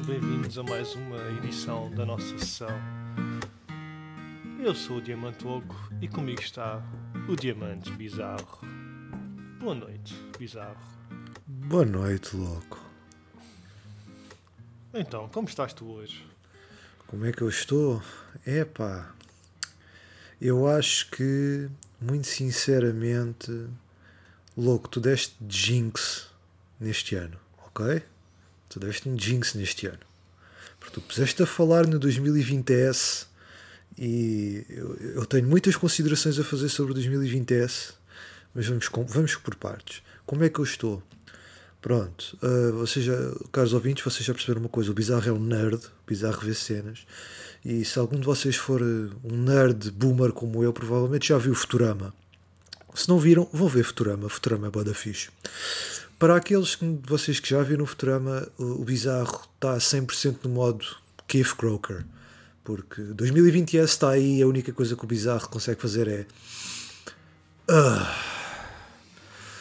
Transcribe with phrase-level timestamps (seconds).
[0.00, 2.70] Sejam bem-vindos a mais uma edição da nossa sessão.
[4.62, 6.82] Eu sou o Diamante Louco e comigo está
[7.28, 8.60] o Diamante Bizarro.
[9.58, 10.80] Boa noite, Bizarro.
[11.46, 12.80] Boa noite, louco.
[14.94, 16.24] Então, como estás tu hoje?
[17.06, 18.02] Como é que eu estou?
[18.46, 19.12] Epá,
[20.40, 21.68] eu acho que,
[22.00, 23.68] muito sinceramente,
[24.56, 26.30] louco, tu deste jinx
[26.78, 28.02] neste ano, ok?
[28.70, 29.98] Tu deste um jinx neste ano.
[30.78, 33.26] Porque tu puseste a falar no 2020S
[33.98, 37.92] e eu, eu tenho muitas considerações a fazer sobre o 2020S,
[38.54, 40.02] mas vamos, vamos por partes.
[40.24, 41.02] Como é que eu estou?
[41.82, 43.16] Pronto, uh, vocês já,
[43.50, 46.54] caros ouvintes, vocês já perceberam uma coisa: o Bizarro é um nerd, o Bizarro vê
[46.54, 47.06] cenas,
[47.64, 51.54] e se algum de vocês for uh, um nerd boomer como eu, provavelmente já viu
[51.54, 52.14] Futurama.
[52.94, 54.28] Se não viram, vão ver Futurama.
[54.28, 55.30] Futurama é boa fixe.
[56.20, 60.50] Para aqueles que- de vocês que já viram Futurama, o, o Bizarro está 100% no
[60.50, 60.84] modo
[61.26, 62.04] Keith Croker.
[62.62, 66.26] Porque 2020 está aí e a única coisa que o Bizarro consegue fazer é.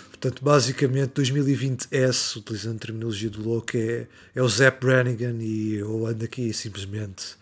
[0.10, 6.06] Portanto, basicamente, 2020S, utilizando a terminologia do louco, é, é o Zap Brannigan e eu
[6.06, 7.38] ando aqui simplesmente.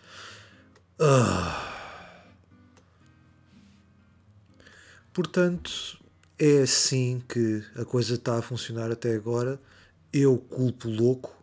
[1.00, 1.74] Ah.
[5.12, 5.97] Portanto,
[6.38, 9.60] é assim que a coisa está a funcionar até agora.
[10.12, 11.36] Eu culpo louco.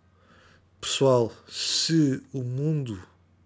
[0.79, 3.01] Pessoal, se o mundo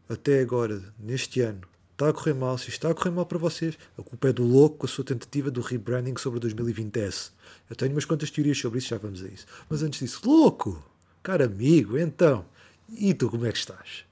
[0.08, 3.78] até agora, neste ano, está a correr mal, se está a correr mal para vocês,
[3.98, 7.32] a culpa é do louco com a sua tentativa do rebranding sobre o 2020S.
[7.70, 9.46] Eu tenho umas quantas teorias sobre isso, já vamos a isso.
[9.70, 10.84] Mas antes disso, louco,
[11.24, 12.46] caro amigo, então,
[12.90, 14.06] e tu como é que estás?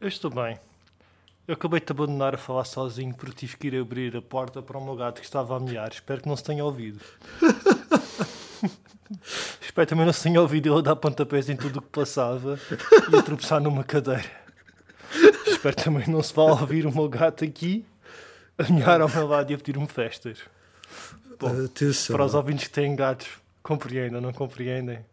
[0.00, 0.58] Eu estou bem.
[1.50, 4.62] Eu acabei de te abandonar a falar sozinho porque tive que ir abrir a porta
[4.62, 5.90] para o meu gato que estava a miar.
[5.90, 7.00] Espero que não se tenha ouvido.
[9.60, 12.56] Espero também não se tenha ouvido ele a dar pontapés em tudo o que passava
[13.10, 14.30] e a tropeçar numa cadeira.
[15.44, 17.84] Espero também não se vá ouvir o meu gato aqui
[18.56, 20.38] a miar ao meu lado e a pedir-me festas.
[21.36, 23.26] Bom, Atenção, para os ouvintes que têm gatos,
[23.60, 25.04] compreendam, não compreendem?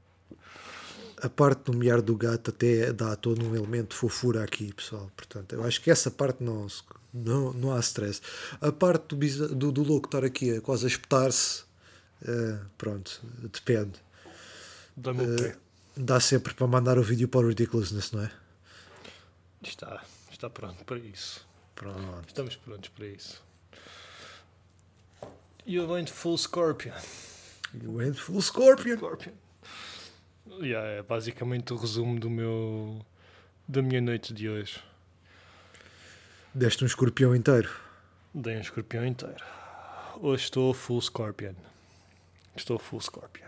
[1.21, 5.11] A parte do miar do gato até dá todo um elemento de fofura aqui, pessoal.
[5.15, 6.67] Portanto, eu acho que essa parte não,
[7.13, 8.21] não, não há stress.
[8.61, 11.63] A parte do, do, do louco estar aqui a quase a espetar-se,
[12.25, 13.19] eh, pronto,
[13.51, 13.99] depende.
[14.95, 15.57] Dá pé.
[15.95, 18.31] Dá sempre para mandar o vídeo para o Ridiculousness, não é?
[19.63, 21.45] Está, está pronto para isso.
[21.73, 22.27] Pronto.
[22.27, 23.41] Estamos prontos para isso.
[25.65, 26.93] You went full Scorpion.
[27.73, 28.97] You went full Scorpion.
[28.97, 29.33] Scorpion.
[30.61, 33.05] Yeah, é basicamente o resumo do meu
[33.67, 34.79] da minha noite de hoje.
[36.53, 37.69] Deste um escorpião inteiro.
[38.33, 39.43] Dei um escorpião inteiro.
[40.19, 41.53] Hoje estou full Scorpion.
[42.55, 43.47] Estou full Scorpion.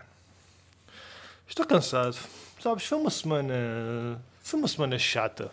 [1.48, 2.16] Estou cansado.
[2.60, 4.22] Sabes, foi uma semana.
[4.42, 5.50] Foi uma semana chata.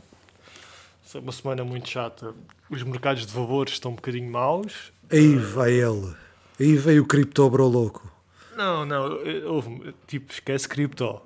[1.04, 2.36] Foi uma semana muito chata.
[2.70, 4.92] Os mercados de valores estão um bocadinho maus.
[5.10, 6.14] Aí vai ele.
[6.60, 8.12] Aí veio o Criptobro louco.
[8.56, 9.04] Não, não,
[9.46, 11.22] houve- tipo, esquece cripto.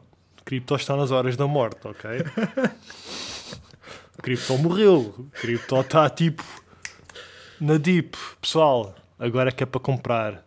[0.46, 2.09] Cripto está nas horas da morte, ok?
[4.22, 5.28] cripto morreu.
[5.34, 6.44] Cripto está tipo
[7.59, 8.18] na deep.
[8.41, 10.46] Pessoal, agora é que é para comprar.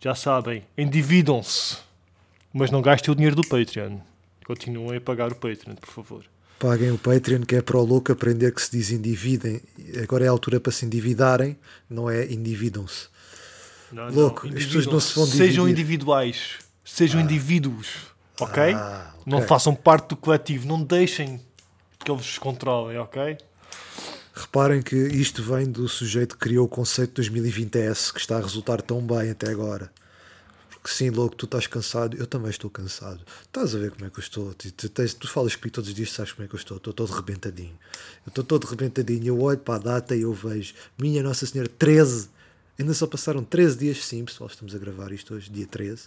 [0.00, 1.78] Já sabem, endividam-se.
[2.52, 3.98] Mas não gastem o dinheiro do Patreon.
[4.44, 6.24] Continuem a pagar o Patreon, por favor.
[6.58, 9.60] Paguem o Patreon, que é para o louco aprender que se diz endividem.
[10.02, 11.56] Agora é a altura para se endividarem,
[11.88, 13.08] não é endividam-se.
[13.92, 15.70] Louco, as pessoas não se vão Sejam dividir.
[15.70, 16.58] individuais.
[16.84, 17.88] Sejam indivíduos.
[18.40, 18.62] Ok?
[18.74, 19.22] Ah, ok.
[19.26, 20.66] Não façam parte do coletivo.
[20.66, 21.40] Não deixem
[21.98, 23.36] que eles vos controlem, ok?
[24.34, 28.80] Reparem que isto vem do sujeito que criou o conceito 2020S, que está a resultar
[28.80, 29.90] tão bem até agora.
[30.70, 33.20] Porque sim, louco, tu estás cansado, eu também estou cansado.
[33.42, 34.54] Estás a ver como é que eu estou?
[34.54, 36.76] Tu, tu, tens- tu falas comigo todos os dias, sabes como é que eu estou?
[36.76, 37.76] Estou todo rebentadinho.
[38.24, 39.26] Eu estou todo rebentadinho.
[39.26, 42.30] Eu olho para a data e eu vejo, minha Nossa Senhora, 13.
[42.78, 46.04] Ainda só passaram 13 dias, sim, pessoal, estamos a gravar isto hoje, dia 13.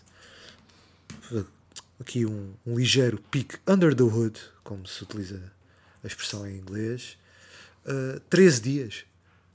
[2.01, 5.39] Aqui um, um ligeiro peak under the hood, como se utiliza
[6.03, 7.17] a expressão em inglês.
[7.85, 9.05] Uh, 13 dias.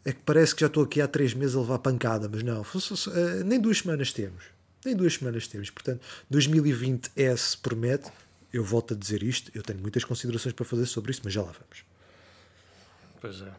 [0.04, 2.62] É que parece que já estou aqui há 3 meses a levar pancada, mas não,
[2.62, 4.44] uh, nem duas semanas temos.
[4.84, 5.68] Nem duas semanas temos.
[5.70, 6.00] Portanto,
[6.32, 8.12] 2020S promete.
[8.52, 9.50] Eu volto a dizer isto.
[9.52, 11.84] Eu tenho muitas considerações para fazer sobre isto, mas já lá vamos.
[13.20, 13.52] Pois é.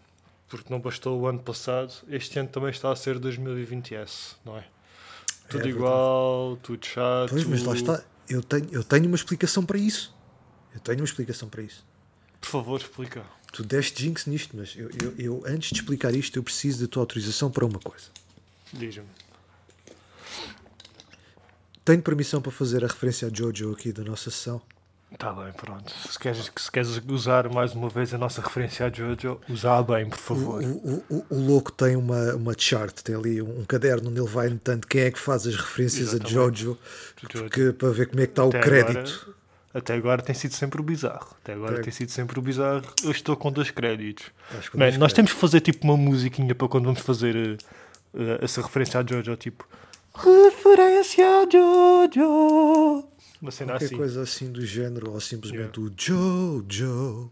[0.48, 4.64] Porque não bastou o ano passado, este ano também está a ser 2020S, não é?
[5.50, 5.70] Tudo verdade.
[5.70, 7.30] igual, tudo chato.
[7.32, 8.04] Pois, mas lá está.
[8.30, 10.14] Eu tenho, eu tenho uma explicação para isso.
[10.74, 11.86] Eu tenho uma explicação para isso.
[12.42, 13.24] Por favor, explica.
[13.52, 16.88] Tu deste jinx nisto, mas eu, eu, eu, antes de explicar isto, eu preciso da
[16.88, 18.06] tua autorização para uma coisa.
[18.74, 19.08] Diz-me.
[21.84, 24.62] Tenho permissão para fazer a referência a Jojo aqui da nossa sessão?
[25.18, 25.92] Tá bem, pronto.
[26.10, 30.10] Se queres, se queres usar mais uma vez a nossa referência a Jojo, usar bem,
[30.10, 30.62] por favor.
[30.62, 34.48] o, o, o louco tem uma, uma chart, tem ali um caderno onde ele vai
[34.48, 36.34] anotando quem é que faz as referências a Exatamente.
[36.34, 36.78] Jojo,
[37.22, 37.44] Jojo.
[37.44, 38.98] porque, para ver como é que está o crédito.
[39.00, 39.38] agora-
[39.74, 41.36] até agora tem sido sempre o bizarro.
[41.42, 42.84] Até agora tem sido sempre o bizarro.
[43.04, 44.26] Eu estou com dois créditos.
[44.72, 45.14] Com Man, dois nós créditos.
[45.14, 47.58] temos que fazer tipo uma musiquinha para quando vamos fazer eh,
[48.14, 49.66] eh, essa referência a Jojo, tipo
[50.16, 53.06] referência a Jojo.
[53.42, 53.98] Uma cena Qualquer assim.
[53.98, 55.80] coisa assim do género, ou simplesmente Yeah.
[55.80, 57.32] o Jojo,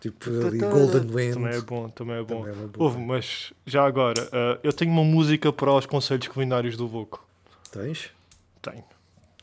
[0.00, 1.34] tipo ali Golden Wind.
[1.34, 2.42] Também é bom, também é bom.
[2.44, 2.68] Também é.
[2.82, 7.24] Ouve, mas já agora, eh, eu tenho uma música para os conselhos culinários do Louco.
[7.70, 8.10] Tens?
[8.60, 8.84] Tenho.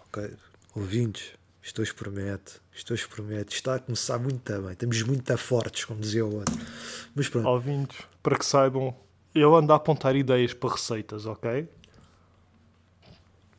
[0.07, 0.33] Ok.
[0.75, 1.31] Ouvintes,
[1.63, 5.85] isto hoje promete, isto hoje promete, está a começar muito bem, estamos muito a fortes,
[5.85, 6.57] como dizia o outro.
[7.15, 8.93] Mas pronto, Ouvintes, para que saibam,
[9.33, 11.67] eu ando a apontar ideias para receitas, ok?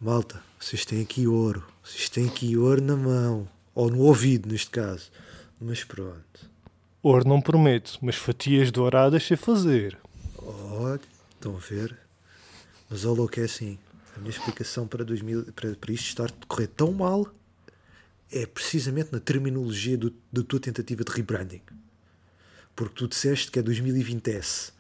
[0.01, 4.71] malta, vocês têm aqui ouro, vocês têm aqui ouro na mão, ou no ouvido neste
[4.71, 5.11] caso.
[5.61, 6.51] Mas pronto,
[7.03, 9.99] Ouro não prometo, mas fatias douradas sei fazer.
[10.39, 11.01] olha,
[11.35, 11.97] estão a ver?
[12.91, 13.79] Mas o louco é assim,
[14.17, 17.27] a minha explicação para, 2000, para, para isto estar a correr tão mal
[18.31, 21.61] é precisamente na terminologia do- da tua tentativa de rebranding.
[22.75, 24.73] Porque tu disseste que é 2020S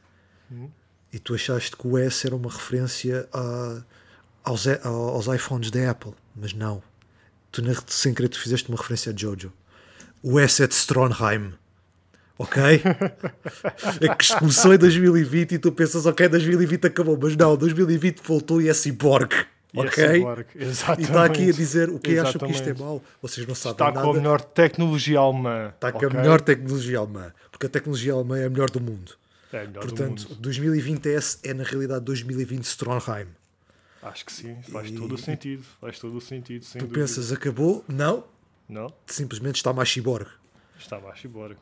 [1.12, 3.82] e tu achaste que o S era uma referência a-
[4.44, 6.82] aos, aos iPhones da Apple, mas não.
[7.52, 9.52] Tu na- sem querer tu fizeste uma referência a Jojo.
[10.22, 11.52] O S é de Stronheim.
[12.38, 12.62] Ok?
[14.00, 18.60] é que começou em 2020 e tu pensas, ok, 2020 acabou, mas não, 2020 voltou
[18.60, 19.32] e é Cyborg.
[19.74, 20.04] E é Ok?
[20.14, 21.02] Cyborg, E exatamente.
[21.08, 23.02] está aqui a dizer o que acham que isto é mau.
[23.20, 24.02] Vocês não sabem Está nada.
[24.02, 25.68] com a melhor tecnologia alemã.
[25.74, 27.32] Está com a melhor tecnologia alemã.
[27.50, 29.12] Porque a tecnologia alemã é a melhor do mundo.
[29.52, 30.40] É a melhor Portanto, do mundo.
[30.50, 33.26] 2020S é na realidade 2020 Stronheim.
[34.02, 35.62] Acho que sim, faz E- todo o sentido.
[35.80, 36.94] Faz todo o sentido, Tu dúvida.
[37.00, 37.84] pensas, acabou?
[37.88, 38.24] Não.
[38.68, 38.92] Não?
[39.06, 40.28] Simplesmente está mais cyborg.
[40.78, 41.56] Está baixo e bora.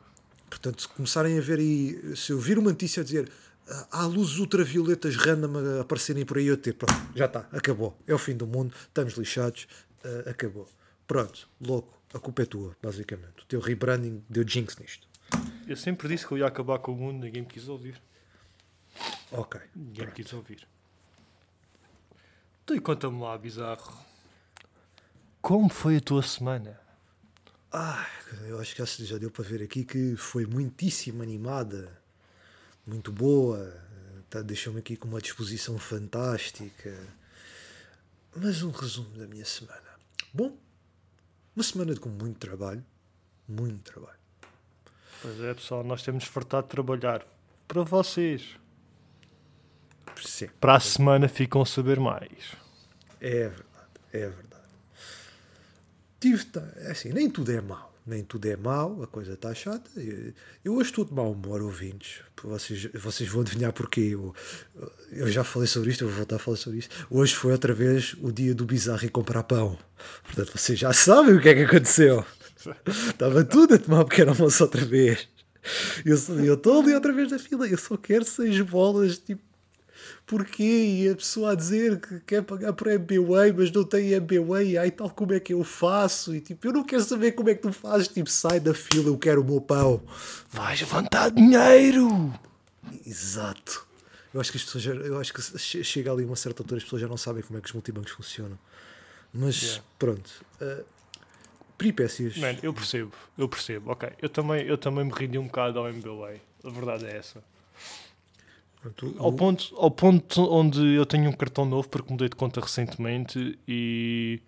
[0.49, 3.31] Portanto, se começarem a ver aí, se eu vir uma notícia a dizer
[3.69, 7.95] "Ah, há luzes ultravioletas random a aparecerem por aí, eu ter, pronto, já está, acabou.
[8.07, 9.67] É o fim do mundo, estamos lixados,
[10.03, 10.67] ah, acabou.
[11.07, 13.43] Pronto, louco, a culpa é tua, basicamente.
[13.43, 15.07] O teu rebranding deu jinx nisto.
[15.67, 18.01] Eu sempre disse que eu ia acabar com o mundo, ninguém me quis ouvir.
[19.31, 19.59] Ok.
[19.75, 20.67] Ninguém me quis ouvir.
[22.71, 23.93] Tu e conta-me lá, bizarro.
[25.41, 26.79] Como foi a tua semana?
[27.69, 28.07] Ah,
[28.47, 32.01] eu acho que já deu para ver aqui que foi muitíssimo animada,
[32.87, 33.75] muito boa,
[34.29, 36.97] tá, deixou-me aqui com uma disposição fantástica.
[38.33, 39.99] Mas um resumo da minha semana.
[40.33, 40.55] Bom,
[41.53, 42.85] uma semana com muito trabalho,
[43.49, 44.19] muito trabalho.
[45.21, 47.27] Pois é, pessoal, nós temos fartado de trabalhar.
[47.67, 48.57] Para vocês.
[50.23, 52.60] Sim, Para a semana ficam a saber mais.
[53.21, 54.51] É verdade, é verdade.
[56.19, 56.45] Tive,
[56.77, 59.89] é assim, nem tudo é mau, nem tudo é mau, a coisa está chata.
[60.65, 62.21] Eu, hoje estou de mau humor, ouvintes.
[62.43, 64.09] Vocês, vocês vão adivinhar porquê.
[64.13, 64.35] Eu,
[65.11, 67.07] eu já falei sobre isto, eu vou voltar a falar sobre isto.
[67.09, 69.77] Hoje foi outra vez o dia do bizarro e comprar pão.
[70.23, 72.25] Portanto, vocês já sabem o que é que aconteceu.
[73.07, 75.27] Estava tudo a tomar um pequeno almoço outra vez.
[76.03, 79.41] Eu estou ali outra vez na fila, eu só quero seis bolas, tipo,
[80.31, 80.63] porquê?
[81.03, 84.89] E a pessoa a dizer que quer pagar por MBWay, mas não tem MBWay, ai
[84.89, 86.33] tal como é que eu faço?
[86.33, 89.09] E tipo, eu não quero saber como é que tu fazes, tipo, sai da fila,
[89.09, 90.01] eu quero o meu pão.
[90.49, 92.33] Vais levantar dinheiro!
[93.05, 93.85] Exato.
[94.33, 96.77] Eu acho que as pessoas já, eu acho que che- chega ali uma certa altura
[96.77, 98.57] as pessoas já não sabem como é que os multibancos funcionam.
[99.33, 99.83] Mas Yeah.
[99.99, 100.31] pronto.
[100.61, 100.85] Uh,
[101.77, 102.37] peripécias.
[102.37, 103.91] Man, eu percebo, eu percebo.
[103.91, 106.35] Ok, eu também, eu também me rendi um bocado ao MBA.
[106.63, 107.43] A verdade é essa.
[108.81, 112.35] Pronto, o- Ao ponto, ao ponto onde eu tenho um cartão novo porque mudei de
[112.35, 114.41] conta recentemente e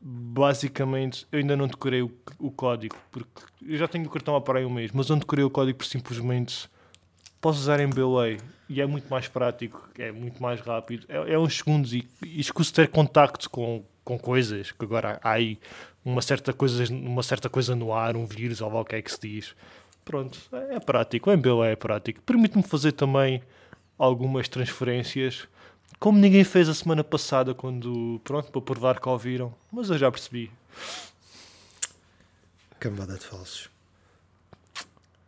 [0.00, 4.40] basicamente eu ainda não decorei o, o código porque eu já tenho o cartão há
[4.40, 6.68] para aí um mês, mas não decorei o código por simplesmente
[7.40, 11.38] posso usar em MBA e é muito mais prático, é muito mais rápido, é, é
[11.38, 15.58] uns segundos e, e escuso ter contacto com, com coisas que agora há aí
[16.04, 19.02] uma certa, coisa, uma certa coisa no ar, um vírus ou lá o que é
[19.02, 19.54] que se diz.
[20.04, 22.20] Pronto, é, é prático, o MBA é prático.
[22.22, 23.40] Permite-me fazer também
[23.98, 25.46] algumas transferências,
[25.98, 30.10] como ninguém fez a semana passada, quando, pronto, para provar que ouviram, mas eu já
[30.10, 30.50] percebi.
[32.80, 33.70] Cambada de falsos.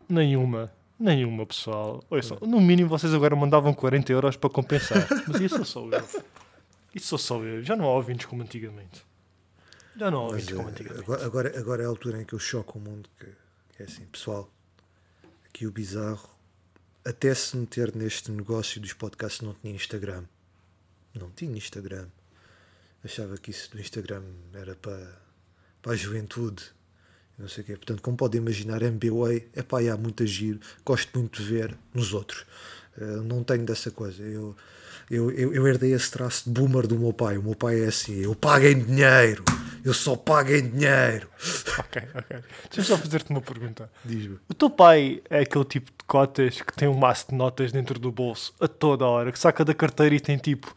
[0.08, 2.02] Nenhuma, nenhuma, pessoal.
[2.10, 6.04] Ouçam, no mínimo vocês agora mandavam 40 euros para compensar, mas isso sou eu.
[6.94, 9.04] Isso sou só eu, já não há ouvintes como antigamente.
[9.96, 11.02] Já não há Mas, ouvintes como uh, antigamente.
[11.02, 13.08] agora, agora, agora é a altura em que eu choco o mundo.
[13.18, 13.26] Que,
[13.76, 14.50] que é assim, pessoal,
[15.46, 16.28] aqui o bizarro,
[17.04, 20.24] até se meter neste negócio dos podcasts, não tinha Instagram.
[21.14, 22.06] Não tinha Instagram.
[23.04, 24.22] Achava que isso do Instagram
[24.54, 25.20] era para,
[25.82, 26.64] para a juventude.
[27.38, 27.76] Não sei o quê.
[27.76, 32.14] Portanto, como podem imaginar, MBWay, é pá, há muito giro, gosto muito de ver nos
[32.14, 32.46] outros.
[32.96, 34.22] Uh, não tenho dessa coisa.
[34.22, 34.56] Eu,
[35.10, 37.36] eu, eu, herdei esse traço de boomer do meu pai.
[37.36, 39.44] O meu pai é assim: eu pago em dinheiro,
[39.84, 41.28] eu só pago em dinheiro.
[41.78, 42.38] Ok, ok.
[42.70, 43.90] Deixa-me só fazer-te uma pergunta.
[44.04, 44.38] Diz-me.
[44.48, 47.98] O teu pai é aquele tipo de cotas que tem um maço de notas dentro
[47.98, 50.74] do bolso a toda hora, que saca da carteira e tem tipo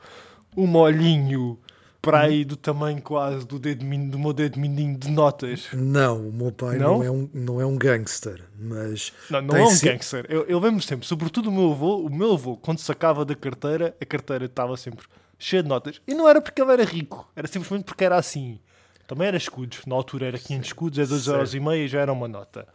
[0.56, 1.58] um molhinho
[2.02, 5.68] para aí do tamanho quase do, dedo, do meu dedo mindinho de notas.
[5.74, 9.14] Não, o meu pai não, não é, um, não é um gangster, mas.
[9.30, 9.90] Não, não é um sempre...
[9.94, 10.26] gangster.
[10.30, 13.96] Eu, eu lembro sempre, sobretudo o meu avô, o meu avô, quando sacava da carteira,
[14.02, 15.06] a carteira estava sempre
[15.38, 16.02] cheia de notas.
[16.08, 18.60] E não era porque ele era rico, era simplesmente porque era assim.
[19.08, 22.12] Também era escudos, na altura era 500 escudos, é 2,5 euros e meio, já era
[22.12, 22.68] uma nota.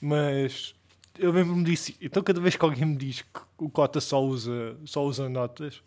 [0.00, 0.74] Mas
[1.18, 1.92] eu lembro-me disso.
[2.00, 5.80] Então, cada vez que alguém me diz que o Cota só usa, só usa notas,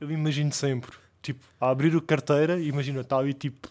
[0.00, 3.68] eu imagino sempre tipo, a abrir o carteira, imagina, está ali tipo,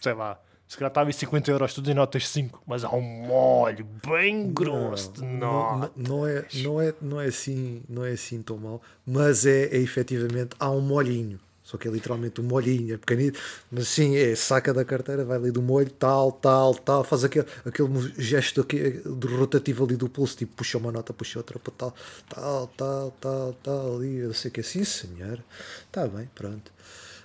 [0.00, 3.02] sei lá, se calhar está ali 50 euros, tudo em notas 5, mas há um
[3.02, 5.90] molho bem grosso de notas.
[5.94, 9.64] Não, não, é, não, é, não, é assim, não é assim tão mal, mas é,
[9.66, 11.38] é efetivamente, há um molhinho.
[11.72, 15.38] Só que é literalmente um molhinho, é pequenito, mas sim, é saca da carteira, vai
[15.38, 20.06] ali do molho, tal, tal, tal, faz aquele, aquele gesto aqui, do rotativo ali do
[20.06, 21.94] pulso, tipo puxa uma nota, puxa outra, para tal,
[22.28, 25.42] tal, tal, tal, tal, ali, eu sei que é assim, senhor,
[25.86, 26.70] está bem, pronto.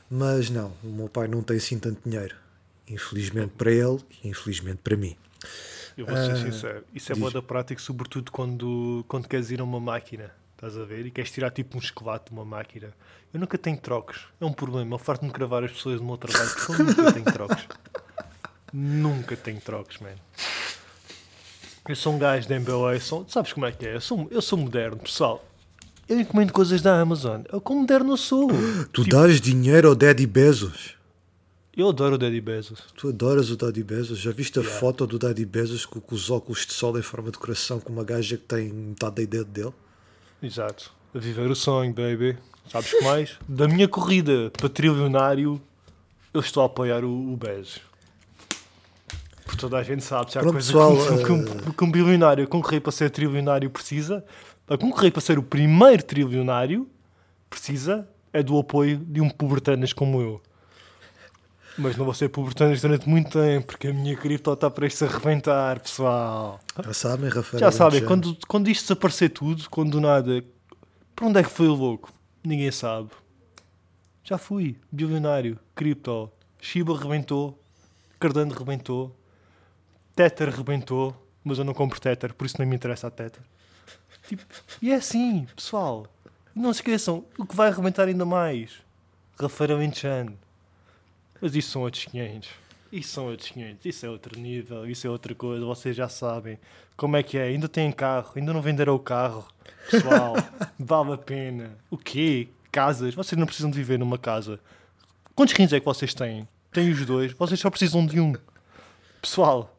[0.09, 2.37] Mas não, o meu pai não tem assim tanto dinheiro,
[2.87, 5.17] infelizmente para ele e infelizmente para mim.
[5.97, 9.59] Eu vou ser ah, sincero, isso é boa da prática, sobretudo quando, quando queres ir
[9.59, 11.05] a uma máquina Estás a ver?
[11.05, 12.91] E queres tirar tipo um esqueleto de uma máquina.
[13.31, 14.21] Eu nunca tenho trocos.
[14.41, 14.95] É um problema.
[14.95, 17.67] Eu farto-me gravar as pessoas do meu trabalho porque eu nunca tenho trocos.
[18.73, 20.15] nunca tenho trocos, man.
[21.87, 22.99] Eu sou um gajo da MBA.
[22.99, 23.95] Sou, sabes como é que é?
[23.97, 25.45] Eu sou, eu sou moderno, pessoal.
[26.09, 27.43] Eu encomendo coisas da Amazon.
[27.53, 28.49] Eu como moderno eu sou.
[28.91, 30.95] Tu tipo, dás dinheiro ao Daddy Bezos?
[31.75, 32.81] Eu adoro o Daddy Bezos.
[32.95, 34.17] Tu adoras o Daddy Bezos?
[34.17, 34.79] Já viste a yeah.
[34.79, 37.93] foto do Daddy Bezos com, com, os óculos de sol em forma de coração com
[37.93, 39.73] uma gaja que tem metade da dedo dele?
[40.41, 40.91] Exato.
[41.13, 42.37] A viver o sonho, baby.
[42.69, 43.37] Sabes que mais?
[43.47, 45.61] Da minha corrida para trilionário,
[46.33, 47.79] eu estou a apoiar o, o Bez.
[49.45, 51.73] Porque toda a gente sabe, se há Pronto, coisa pessoal, que, que, uh...
[51.73, 54.23] que um bilionário a concorrer para ser trilionário precisa,
[54.65, 56.89] para concorrer para ser o primeiro trilionário,
[57.49, 60.41] precisa é do apoio de um pubertanas como eu.
[61.77, 65.07] Mas não vou ser pubertanas durante muito tempo, porque a minha cripto está prestes a
[65.07, 66.59] reventar, pessoal.
[66.83, 67.59] Já sabem, Rafael.
[67.59, 70.43] Já sabem, quando, quando isto desaparecer tudo, quando do nada,
[71.15, 72.11] para onde é que foi o louco?
[72.43, 73.09] Ninguém sabe.
[74.23, 77.61] Já fui, bilionário, cripto, Shiba rebentou,
[78.19, 79.15] Cardano rebentou,
[80.15, 83.41] Tether rebentou, mas eu não compro Tether, por isso não me interessa a Tether.
[84.27, 84.43] Tipo,
[84.81, 86.07] e é assim, pessoal.
[86.53, 88.71] Não se esqueçam, o que vai arrebentar ainda mais?
[89.39, 90.33] Rafael Enchan.
[91.41, 92.49] Mas isso são outros 500.
[92.91, 93.85] Isso são outros 500.
[93.85, 95.65] Isso é outro nível, isso é outra coisa.
[95.65, 96.57] Vocês já sabem
[96.95, 97.43] como é que é.
[97.43, 99.47] Ainda têm carro, ainda não venderam o carro.
[99.89, 100.35] Pessoal,
[100.79, 101.77] vale a pena.
[101.89, 102.47] O quê?
[102.71, 103.13] Casas?
[103.13, 104.59] Vocês não precisam de viver numa casa.
[105.35, 106.47] Quantos rins é que vocês têm?
[106.71, 107.33] Têm os dois.
[107.33, 108.33] Vocês só precisam de um.
[109.21, 109.75] Pessoal,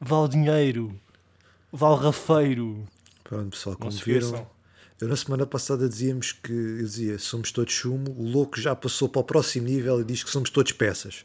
[0.00, 0.98] vale dinheiro.
[1.72, 2.86] Vale rafeiro.
[3.24, 4.46] Pronto, pessoal, como viram,
[5.02, 9.08] eu na semana passada dizíamos que eu dizia somos todos sumo, o louco já passou
[9.08, 11.24] para o próximo nível e diz que somos todos peças.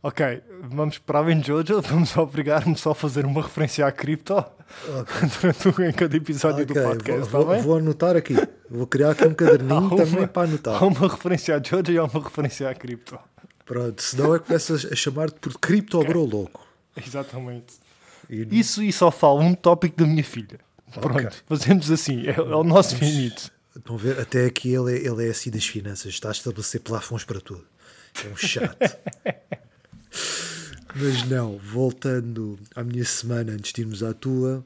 [0.00, 4.34] Ok, vamos para além de Jojo, vamos obrigar-me só a fazer uma referência à cripto
[4.36, 5.28] okay.
[5.66, 7.28] durante em cada episódio okay, do podcast.
[7.28, 8.36] Vou, tá vou, anotar aqui,
[8.70, 10.80] vou criar aqui um caderninho uma, também para anotar.
[10.80, 13.18] Há uma referência a Jojo e há uma referência à cripto.
[13.66, 16.08] Pronto, senão é que começas a chamar-te por cripto okay.
[16.08, 16.64] bro louco.
[17.04, 17.74] Exatamente.
[18.30, 18.46] E...
[18.52, 20.67] Isso e só falo um tópico da minha filha.
[20.92, 21.30] Pronto, okay.
[21.46, 23.52] fazemos assim, é, é o nosso Vamos, limite.
[23.76, 24.18] Estão a ver?
[24.18, 27.64] Até aqui ele é, ele é assim das finanças, está a estabelecer plafons para tudo.
[28.24, 28.76] É um chato.
[30.94, 34.64] Mas não, voltando à minha semana antes de irmos à tua,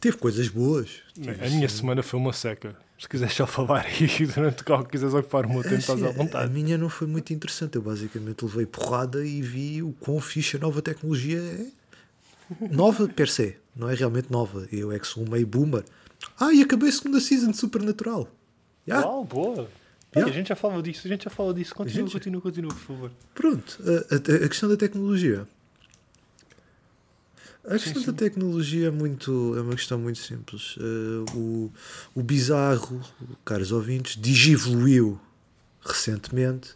[0.00, 1.02] teve coisas boas.
[1.14, 2.76] Teve, a minha semana foi uma seca.
[2.98, 6.46] Se quiseres só falar aí durante qual quiseres ocupar o meu tempo, estás à vontade.
[6.46, 7.76] A minha não foi muito interessante.
[7.76, 11.77] Eu basicamente levei porrada e vi o quão fixe a nova tecnologia é.
[12.70, 14.66] Nova per se não é realmente nova.
[14.72, 15.84] Eu é que sou um meio boomer.
[16.38, 18.28] Ah, e acabei a segunda season de Supernatural.
[18.86, 19.06] Yeah.
[19.06, 19.68] Uau, boa.
[20.16, 20.32] Yeah.
[20.32, 21.74] a gente já fala disso, a gente já fala disso.
[21.74, 22.12] Continua, gente...
[22.12, 23.12] continua, continua, por favor.
[23.34, 25.46] Pronto, a, a, a questão da tecnologia.
[27.64, 28.06] A questão sim, sim.
[28.06, 30.76] da tecnologia é, muito, é uma questão muito simples.
[30.78, 31.72] Uh, o,
[32.14, 33.00] o bizarro,
[33.44, 35.20] caros ouvintes, digivoluiu
[35.82, 36.70] recentemente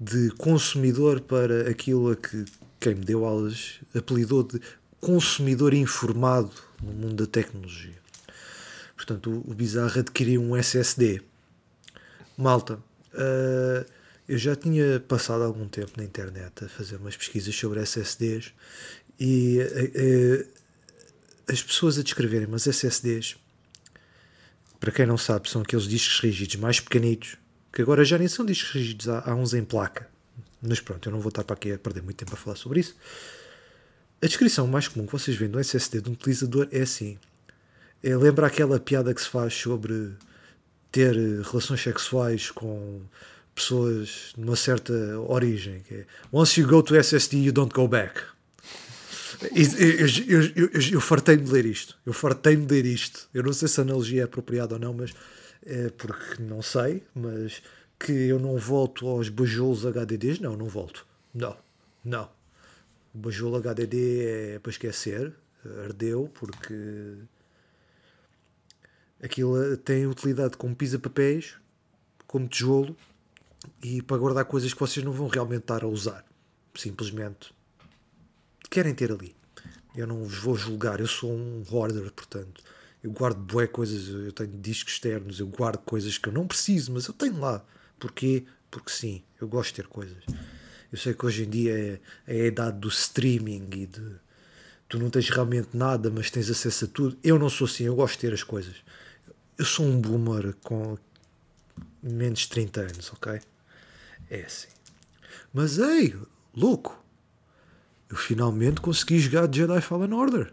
[0.00, 2.46] de consumidor para aquilo a que
[2.80, 4.58] quem me deu aulas apelidou de
[5.00, 6.52] consumidor informado
[6.82, 7.98] no mundo da tecnologia.
[8.94, 11.22] Portanto, o, Bizarro adquiriu um SSD.
[12.36, 12.74] Malta,
[13.14, 13.84] uh,
[14.30, 18.52] Eu já tinha passado algum tempo na internet a fazer umas pesquisas sobre SSDs
[19.18, 20.46] e eh, eh,
[21.48, 23.36] as pessoas a descreverem umas SSDs,
[24.78, 27.36] para quem não sabe, são aqueles discos rígidos mais pequenitos,
[27.72, 30.08] que agora já nem são discos rígidos, há, há uns em placa.
[30.62, 32.78] Mas pronto, eu não vou estar para aqui a perder muito tempo a falar sobre
[32.78, 32.94] isso.
[34.22, 37.18] A descrição mais comum que vocês veem do SSD de um utilizador é assim.
[38.02, 40.12] É, lembra aquela piada que se faz sobre
[40.92, 43.00] ter eh, relações sexuais com
[43.54, 45.82] pessoas de uma certa origem.
[45.90, 48.20] É, Once you go to SSD, you don't go back.
[49.42, 51.96] Eu, eu, eu, eu fartei-me de ler isto.
[52.04, 53.28] Eu fartei-me de ler isto.
[53.32, 55.14] Eu não sei se a analogia é apropriada ou não, mas
[55.64, 57.02] é porque não sei.
[57.14, 57.62] Mas
[57.98, 61.06] que eu não volto aos bajolos HDDs, não, não volto.
[61.34, 61.56] Não,
[62.04, 62.28] não.
[63.14, 65.32] O bajolo HDD é para esquecer.
[65.84, 67.18] Ardeu porque
[69.22, 71.56] aquilo tem utilidade como pisa-papéis,
[72.26, 72.96] como tijolo
[73.82, 76.24] e para guardar coisas que vocês não vão realmente estar a usar.
[76.74, 77.52] Simplesmente
[78.70, 79.34] querem ter ali.
[79.94, 82.62] Eu não vos vou julgar, eu sou um hoarder, portanto,
[83.02, 86.92] eu guardo bué coisas, eu tenho discos externos, eu guardo coisas que eu não preciso,
[86.92, 87.64] mas eu tenho lá.
[87.98, 88.44] Porquê?
[88.70, 90.22] Porque sim, eu gosto de ter coisas.
[90.92, 94.16] Eu sei que hoje em dia é, é a idade do streaming e de
[94.88, 97.16] tu não tens realmente nada, mas tens acesso a tudo.
[97.22, 98.74] Eu não sou assim, eu gosto de ter as coisas.
[99.56, 100.98] Eu sou um boomer com
[102.02, 103.40] menos de 30 anos, ok?
[104.28, 104.68] É assim.
[105.54, 106.16] Mas ei,
[106.56, 107.00] louco,
[108.08, 110.52] eu finalmente consegui jogar Jedi Fallen Order.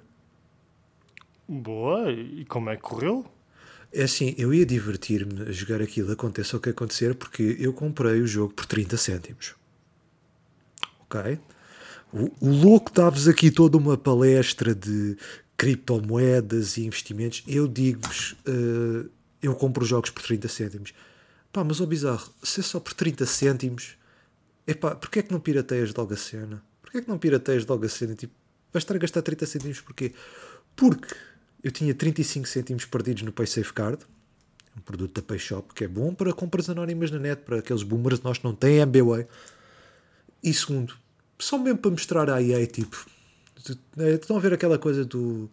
[1.48, 3.26] Boa, e como é que correu?
[3.92, 8.22] É assim, eu ia divertir-me a jogar aquilo, aconteça o que acontecer, porque eu comprei
[8.22, 9.56] o jogo por 30 cêntimos.
[11.10, 11.40] Ok?
[12.14, 15.18] O, o louco dá-vos aqui toda uma palestra de
[15.58, 17.44] criptomoedas e investimentos.
[17.48, 19.10] Eu digo-vos, uh,
[19.42, 20.94] eu compro jogos por 30 cêntimos.
[21.52, 23.98] Pá, mas o bizarro, se é só por 30 cêntimos,
[24.68, 26.64] epá, porquê é que não pirateias logo a cena?
[26.82, 28.14] Porquê é que não pirateias logo a cena?
[28.14, 28.34] Tipo,
[28.72, 30.14] vais estar a gastar 30 cêntimos porquê?
[30.76, 31.16] Porque
[31.64, 34.06] eu tinha 35 cêntimos perdidos no PaySafeCard,
[34.78, 38.22] um produto da PayShop que é bom para compras anónimas na net, para aqueles boomers
[38.22, 39.26] nós não têm MBWay.
[40.44, 40.94] E segundo,
[41.40, 43.06] só mesmo para mostrar à EA, tipo,
[43.98, 45.50] estão a ver aquela coisa do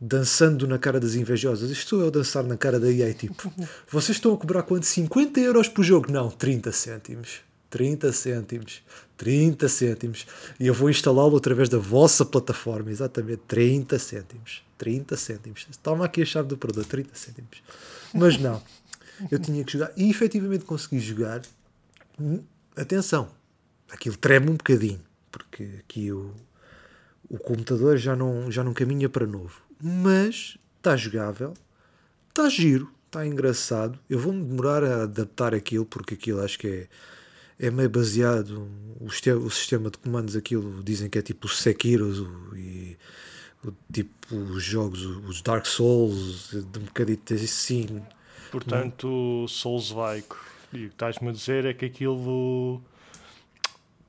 [0.00, 1.70] dançando na cara das invejosas.
[1.70, 3.50] Isto é o dançar na cara da EA, tipo,
[3.88, 4.86] vocês estão a cobrar quanto?
[4.86, 6.10] 50 euros por jogo?
[6.10, 7.40] Não, 30 cêntimos.
[7.70, 8.82] 30 cêntimos.
[9.16, 10.26] 30 cêntimos.
[10.60, 14.62] E eu vou instalá-lo através da vossa plataforma, exatamente, 30 cêntimos.
[14.78, 15.66] 30 cêntimos.
[15.82, 17.62] Toma aqui a chave do produto, 30 cêntimos.
[18.12, 18.62] Mas não,
[19.30, 19.92] eu tinha que jogar.
[19.96, 21.42] E efetivamente consegui jogar.
[22.76, 23.28] Atenção,
[23.90, 25.00] aquilo treme um bocadinho,
[25.34, 26.32] porque aqui o,
[27.28, 29.60] o computador já não, já não caminha para novo.
[29.82, 31.54] Mas está jogável,
[32.28, 33.98] está giro, está engraçado.
[34.08, 36.88] Eu vou-me demorar a adaptar aquilo, porque aquilo acho que é
[37.58, 38.68] é meio baseado
[39.00, 42.10] o, o sistema de comandos aquilo dizem que é tipo o Sekiro
[42.56, 42.96] e
[43.64, 48.02] o, tipo os jogos os Dark Souls de um bocadito assim
[48.50, 50.34] portanto Souls-like
[50.72, 52.82] e o que estás-me a dizer é que aquilo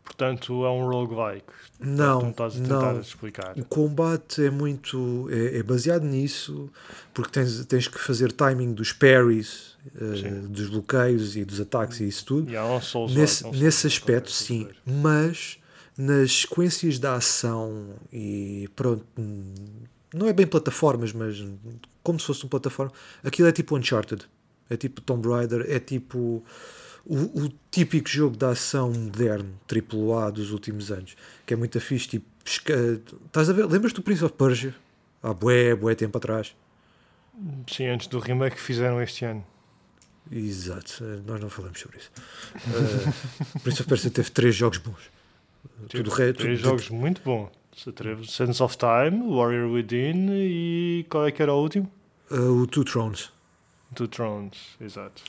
[0.05, 1.47] portanto é um roguelike.
[1.79, 3.01] Não, estás a tentar não.
[3.01, 3.57] explicar.
[3.57, 6.69] O combate é muito é, é, baseado nisso
[7.13, 12.07] porque tens, tens que fazer timing dos parries uh, dos bloqueios e dos ataques e
[12.07, 12.49] isso tudo.
[12.49, 14.69] Yeah, um nesse, um nesse aspecto sim.
[14.85, 15.57] Mas
[15.97, 19.05] nas sequências da ação e pronto
[20.13, 21.41] não é bem plataformas mas
[22.03, 22.91] como se fosse uma plataforma
[23.23, 24.23] aquilo é tipo Uncharted.
[24.69, 26.43] É tipo Tomb Raider é tipo
[27.05, 31.15] o, o, típico jogo de ação moderno, AAA dos últimos anos,
[31.45, 34.75] que é muito fixe, tipo, estás a ver, lembras do Prince of Persia?
[35.21, 36.55] Há bué, bué tempo atrás.
[37.67, 39.45] Sim, antes do remake que fizeram este ano.
[40.31, 42.11] Exato, nós não falamos sobre isso.
[42.55, 45.11] uh, Prince of Persia teve três jogos bons.
[45.89, 47.51] Tudo re, três tudo, jogos muito bons.
[48.27, 51.91] Sense of Time, Warrior Within e qual é que era o último?
[52.31, 53.31] Uh, o Two Thrones.
[53.93, 55.21] Two Thrones, exato.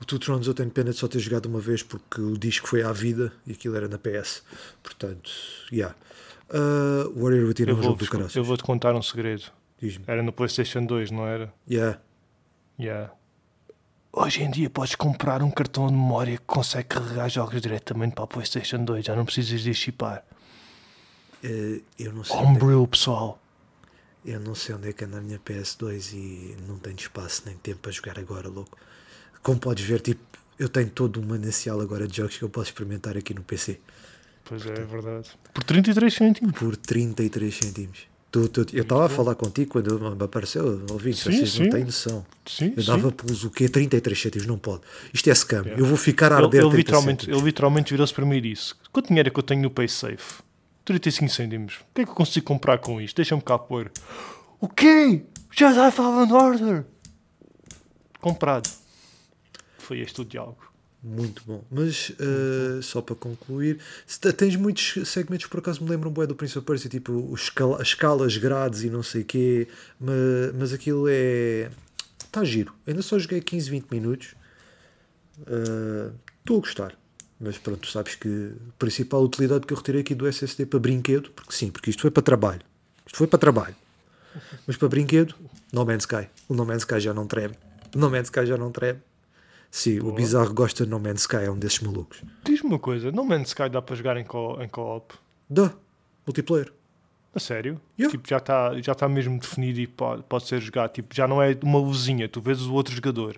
[0.00, 2.66] O Two Thrones eu tenho pena de só ter jogado uma vez porque o disco
[2.66, 4.42] foi à vida e aquilo era na PS.
[4.82, 5.30] Portanto,
[5.70, 5.94] yeah.
[6.48, 8.30] Uh, Warrior Within é um jogo do caralho.
[8.34, 9.44] Eu vou-te contar um segredo.
[10.06, 11.52] Era no PlayStation 2, não era?
[11.70, 12.00] Yeah.
[12.78, 13.12] Yeah.
[14.12, 18.24] Hoje em dia podes comprar um cartão de memória que consegue carregar jogos diretamente para
[18.24, 19.04] a PlayStation 2.
[19.04, 20.24] Já não precisas de chipar.
[21.44, 22.36] Uh, eu não sei.
[22.36, 22.86] Homebrew, é...
[22.86, 23.38] pessoal.
[24.24, 27.56] Eu não sei onde é que anda a minha PS2 e não tenho espaço nem
[27.56, 28.76] tempo para jogar agora, louco
[29.42, 30.20] como podes ver, tipo,
[30.58, 33.80] eu tenho todo um manancial agora de jogos que eu posso experimentar aqui no PC.
[34.44, 35.30] Pois é, é verdade.
[35.54, 36.52] Por 33 cêntimos.
[36.58, 38.10] Por 33 cêntimos.
[38.32, 41.62] Tu, tu, eu estava a falar contigo quando me apareceu, ouvi, Sim, vocês sim.
[41.64, 42.24] não têm noção.
[42.46, 42.88] Sim, Eu sim.
[42.88, 43.68] dava pelos o quê?
[43.68, 44.82] 33 cêntimos, não pode.
[45.12, 45.64] Isto é scam.
[45.66, 47.38] Eu vou ficar a Ele, arder ele 30 literalmente, cêntimos.
[47.40, 50.42] ele literalmente virou-se para mim e disse: Quanto dinheiro é que eu tenho no PaySafe?
[50.84, 51.74] 35 cêntimos.
[51.90, 53.16] O que é que eu consigo comprar com isto?
[53.16, 53.90] Deixa-me cá pôr.
[54.60, 55.22] O quê?
[55.50, 56.84] Jedi Fallen Order!
[58.20, 58.68] Comprado.
[59.90, 60.70] Foi este o diálogo.
[61.02, 61.64] Muito bom.
[61.68, 66.28] Mas uh, só para concluir, se tens muitos segmentos que por acaso me lembram bué
[66.28, 69.66] do Prince of Persia, tipo os escala, as escalas, grades e não sei o quê,
[69.98, 71.72] mas, mas aquilo é.
[72.24, 72.72] Está giro.
[72.86, 74.28] Ainda só joguei 15, 20 minutos.
[75.40, 76.96] Uh, Estou a gostar.
[77.40, 80.78] Mas pronto, tu sabes que a principal utilidade que eu retirei aqui do SSD para
[80.78, 82.62] brinquedo, porque sim, porque isto foi para trabalho.
[83.04, 83.74] Isto foi para trabalho.
[84.68, 85.34] Mas para brinquedo,
[85.72, 86.28] No Man's Sky.
[86.48, 87.56] O No Man's Sky já não treme.
[87.92, 89.00] O No Man's Sky já não treme.
[89.70, 92.22] Sim, o Bizarro gosta de No Man's Sky, é um desses malucos.
[92.44, 95.14] Diz-me uma coisa: No Man's Sky dá para jogar em co- co-op?
[95.48, 95.72] Dá,
[96.26, 96.72] multiplayer.
[97.34, 97.80] a sério?
[97.98, 98.10] Yeah.
[98.10, 100.92] Tipo, já está já tá mesmo definido e pode, pode ser jogado.
[100.92, 103.36] Tipo, já não é uma luzinha, tu vês o outro jogador.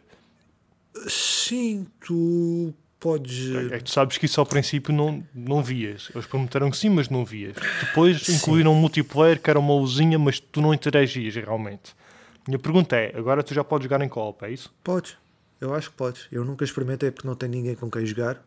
[1.07, 3.55] Sim, tu podes.
[3.73, 6.11] É que tu sabes que isso ao princípio não, não vias.
[6.15, 7.57] Eles prometeram que sim, mas não vias.
[7.81, 11.95] Depois incluíram um multiplayer que era uma luzinha, mas tu não interagias realmente.
[12.47, 14.73] Minha pergunta é: agora tu já podes jogar em co-op, é isso?
[14.83, 15.17] Podes.
[15.63, 16.27] Eu acho que podes.
[16.33, 18.45] Eu nunca experimentei porque não tenho ninguém com quem jogar.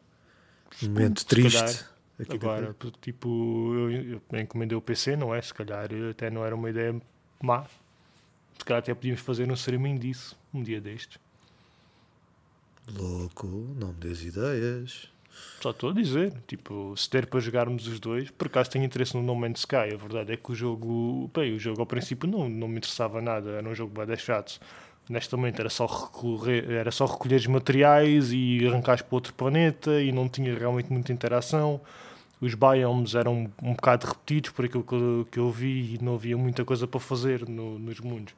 [0.81, 1.57] Momento se triste.
[1.57, 1.85] calhar,
[2.29, 5.41] Agora, tipo, eu, eu encomendei o PC, não é?
[5.41, 6.93] Se calhar até não era uma ideia
[7.41, 7.63] má.
[8.57, 11.17] Se calhar até podíamos fazer um streaming disso um dia destes.
[12.93, 15.09] Louco, não me des ideias.
[15.61, 19.15] Só estou a dizer, tipo, se der para jogarmos os dois, por acaso tenho interesse
[19.15, 19.93] no No Man's Sky.
[19.93, 23.21] A verdade é que o jogo, bem, o jogo ao princípio não, não me interessava
[23.21, 24.59] nada, era um jogo bem chato.
[25.09, 30.11] Honestamente, era só, recorrer, era só recolher os materiais e arrancar para outro planeta e
[30.11, 31.79] não tinha realmente muita interação.
[32.41, 36.15] Os biomes eram um bocado repetidos por aquilo que eu, que eu vi e não
[36.15, 38.33] havia muita coisa para fazer no- nos mundos.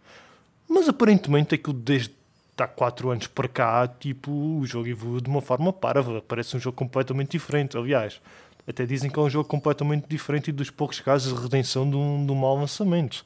[0.69, 2.11] Mas aparentemente aquilo desde
[2.57, 6.21] há 4 anos para cá, tipo, o jogo evoluiu de uma forma parva.
[6.27, 7.77] Parece um jogo completamente diferente.
[7.77, 8.19] Aliás,
[8.67, 11.95] até dizem que é um jogo completamente diferente e dos poucos casos de redenção de
[11.95, 13.25] um, de um mau lançamento.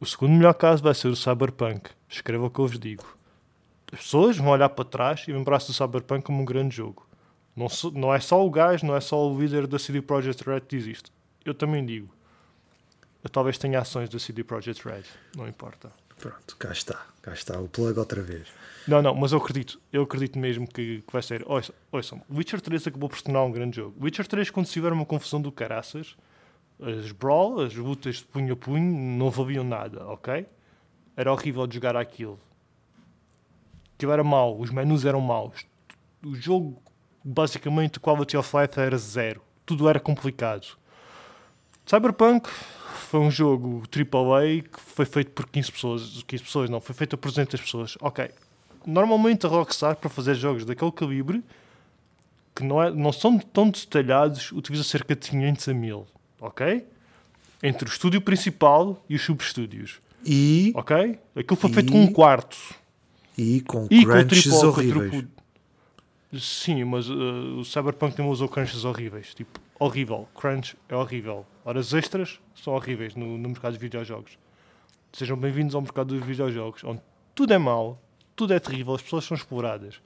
[0.00, 1.90] O segundo melhor caso vai ser o Cyberpunk.
[2.08, 3.04] Escreva o que eu vos digo.
[3.92, 7.06] As pessoas vão olhar para trás e lembrar-se do Cyberpunk como um grande jogo.
[7.56, 10.44] Não, so- não é só o gajo, não é só o líder da CD Projekt
[10.48, 11.10] Red que diz isto.
[11.44, 12.08] Eu também digo.
[13.24, 15.02] Eu talvez tenha ações da CD Projekt Red.
[15.36, 15.90] Não importa.
[16.18, 17.06] Pronto, cá está.
[17.22, 18.48] Cá está o plug outra vez.
[18.86, 21.42] Não, não, mas eu acredito, eu acredito mesmo que, que vai ser.
[21.46, 23.94] Ouçam, ouçam, Witcher 3 acabou por se tornar um grande jogo.
[24.02, 26.16] Witcher 3, quando se tiver uma confusão do caraças,
[26.80, 30.46] as brawl, as lutas de punho a punho, não valiam nada, ok?
[31.16, 32.38] Era horrível de jogar aquilo.
[33.94, 35.66] Aquilo era mau, os menus eram maus.
[36.24, 36.80] O jogo,
[37.24, 39.42] basicamente, quality of life era zero.
[39.66, 40.78] Tudo era complicado.
[41.84, 46.22] Cyberpunk foi um jogo AAA que foi feito por 15 pessoas.
[46.22, 47.98] 15 pessoas não, foi feito por 200 pessoas.
[48.00, 48.30] Ok.
[48.86, 51.42] Normalmente a Rockstar, para fazer jogos daquele calibre,
[52.54, 56.06] que não, é, não são tão detalhados, utiliza cerca de 500 a 1000.
[56.40, 56.86] Ok?
[57.62, 60.00] Entre o estúdio principal e os subestúdios.
[60.24, 61.18] E, Ok?
[61.36, 62.56] Aquilo foi feito E- com um quarto.
[63.36, 65.24] e com E crunches com o horríveis.
[66.38, 69.32] Sim, mas uh, o Cyberpunk também usou crunches horríveis.
[69.34, 70.28] Tipo, horrível.
[70.34, 71.46] Crunch é horrível.
[71.64, 74.36] Horas extras são horríveis no, no mercado de videojogos.
[75.12, 77.00] Sejam bem-vindos ao mercado dos videojogos, onde
[77.34, 77.98] tudo é mau,
[78.36, 80.00] tudo é terrível, as pessoas são exploradas.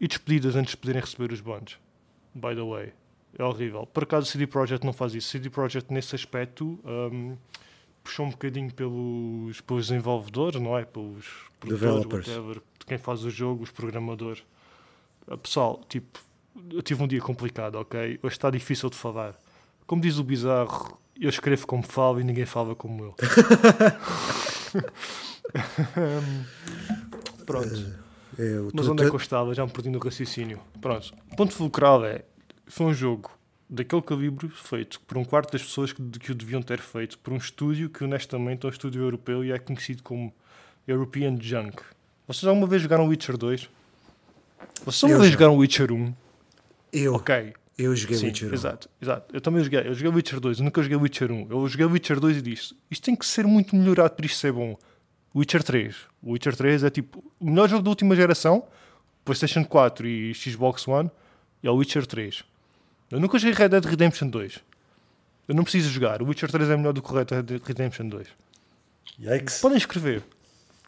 [0.00, 1.76] E despedidas antes de poderem receber os bónus.
[2.34, 2.92] By the way.
[3.38, 3.86] É horrível.
[3.86, 5.28] Por acaso o CD Projekt não faz isso.
[5.28, 7.36] CD Projekt nesse aspecto um,
[8.04, 10.84] puxou um bocadinho pelos, pelos desenvolvedores, não é?
[10.84, 11.26] Pelos
[11.58, 12.28] produtores, Developers.
[12.28, 14.42] whatever, de quem faz o jogo, os programadores.
[15.26, 16.20] Ah, Pessoal, tipo,
[16.70, 18.18] eu tive um dia complicado, ok?
[18.22, 19.34] Hoje está difícil de falar.
[19.86, 23.14] Como diz o Bizarro, eu escrevo como falo e ninguém fala como eu.
[25.96, 26.44] Hum,
[27.46, 28.02] Pronto.
[28.38, 29.54] É, o Mas onde é que eu estava?
[29.54, 30.58] Já me perdi no raciocínio.
[30.80, 31.12] Pronto.
[31.32, 32.24] O ponto fulcral é:
[32.72, 33.30] foi um jogo
[33.68, 37.32] daquele calibre feito por um quarto das pessoas que, que o deviam ter feito, por
[37.32, 40.32] um estúdio que, honestamente, é um estúdio europeu e é conhecido como
[40.88, 41.82] European Junk.
[42.26, 43.68] Vocês alguma vez jogaram Witcher 2?
[44.84, 46.14] Vocês alguma Eu vez jogaram Witcher 1?
[46.92, 47.52] eu, Ok.
[47.76, 48.54] eu joguei Sim, Witcher 1.
[48.54, 49.34] exato, exato.
[49.34, 49.80] Eu também joguei.
[49.80, 51.46] Eu joguei Witcher 2, eu nunca joguei Witcher 1.
[51.50, 54.52] Eu joguei Witcher 2 e disse: isto tem que ser muito melhorado para isto ser
[54.52, 54.76] bom.
[55.34, 55.96] Witcher 3.
[56.22, 58.64] O Witcher 3 é tipo o melhor jogo da última geração,
[59.24, 61.10] PlayStation 4 e Xbox One,
[61.62, 62.44] é o Witcher 3.
[63.12, 64.58] Eu nunca joguei Red Dead Redemption 2.
[65.46, 66.22] Eu não preciso jogar.
[66.22, 68.26] O Witcher 3 é melhor do que o Red Dead Redemption 2.
[69.20, 69.60] Yikes.
[69.60, 70.24] Podem escrever.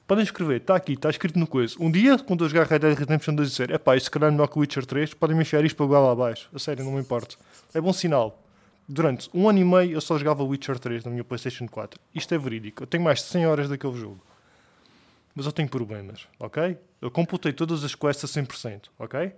[0.07, 0.63] Podem escrever.
[0.63, 1.77] Está aqui, está escrito no coisa.
[1.79, 4.31] Um dia, quando eu jogar Red Dead Redemption 2 e dizer, epá, isto se calhar
[4.31, 6.49] é melhor que o Witcher 3, podem me enfiar isto para o lá abaixo.
[6.55, 7.37] A sério, não me importa.
[7.75, 8.43] É bom sinal.
[8.89, 12.01] Durante um ano e meio eu só jogava Witcher 3 na minha PlayStation 4.
[12.15, 12.85] Isto é verídico.
[12.85, 14.25] Eu tenho mais de 100 horas daquele jogo.
[15.35, 16.79] Mas eu tenho problemas, ok?
[17.03, 19.31] Eu computei todas as quests a 100%, ok?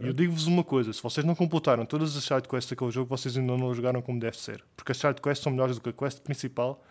[0.00, 3.36] E eu digo-vos uma coisa: se vocês não computaram todas as sidequests daquele jogo, vocês
[3.36, 4.64] ainda não jogaram como deve ser.
[4.74, 6.82] Porque as sidequests são melhores do que a quest principal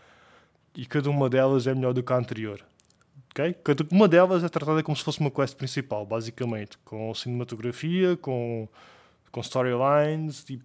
[0.76, 2.63] e cada uma delas é melhor do que a anterior.
[3.32, 3.54] ok?
[3.63, 8.69] Cada uma delas é tratada como se fosse uma quest principal, basicamente, com cinematografia, com,
[9.32, 10.63] com storylines, tipo,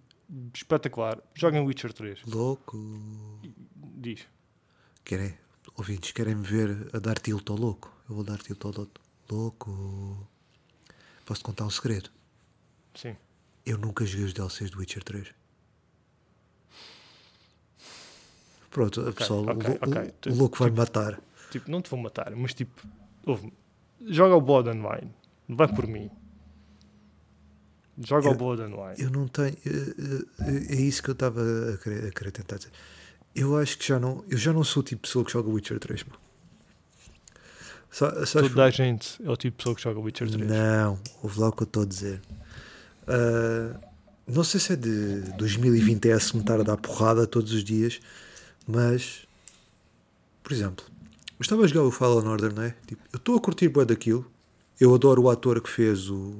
[0.53, 1.17] espetacular.
[1.33, 2.21] Joguem Witcher 3.
[2.27, 2.77] Louco.
[3.75, 4.27] Diz.
[5.03, 5.33] Querem,
[5.75, 7.91] ouvintes, querem me ver a dar tilt ao louco?
[8.07, 9.01] Eu vou dar tilt ao louco.
[9.29, 10.29] Louco.
[11.25, 12.09] Posso-te contar um segredo?
[12.95, 13.15] Sim.
[13.65, 15.27] Eu nunca joguei os DLCs do Witcher 3.
[18.71, 20.13] Pronto, pessoal, o, ok, o- ok.
[20.31, 21.19] o louco vai me matar.
[21.51, 22.85] Tipo, não te vou matar, mas tipo,
[23.25, 23.51] ouve
[24.07, 25.13] joga o Blood and Wine.
[25.47, 26.09] Vai por mim.
[27.97, 28.95] Joga o Eu- Blood and Wine.
[29.01, 29.55] Eu não tenho.
[29.65, 31.39] eh, É isso que eu estava
[31.73, 32.71] a querer, a querer tentar dizer.
[33.33, 34.25] Eu acho que já não.
[34.29, 36.19] Eu já não sou o tipo de pessoa que joga Witcher 3, mano.
[38.33, 40.49] Toda a gente é o tipo de pessoa que joga Witcher 3.
[40.49, 42.21] Não, ouve lá o que eu estou a dizer.
[43.07, 43.79] Ah,
[44.27, 47.63] não sei se é de 2020 é se me estar a dar porrada todos os
[47.63, 47.99] dias,
[48.67, 49.27] mas,
[50.43, 50.85] por exemplo,
[51.39, 52.75] estava a jogar o Fallen Order, não é?
[52.87, 54.29] Tipo, eu estou a curtir bué daquilo.
[54.79, 56.33] Eu adoro o ator que fez o,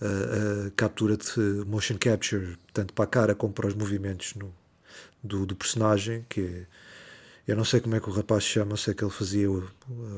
[0.00, 4.52] a, a captura de motion capture, tanto para a cara como para os movimentos no-
[5.22, 6.66] do, do personagem, que é-
[7.46, 9.62] eu não sei como é que o rapaz chama, sei que ele fazia o,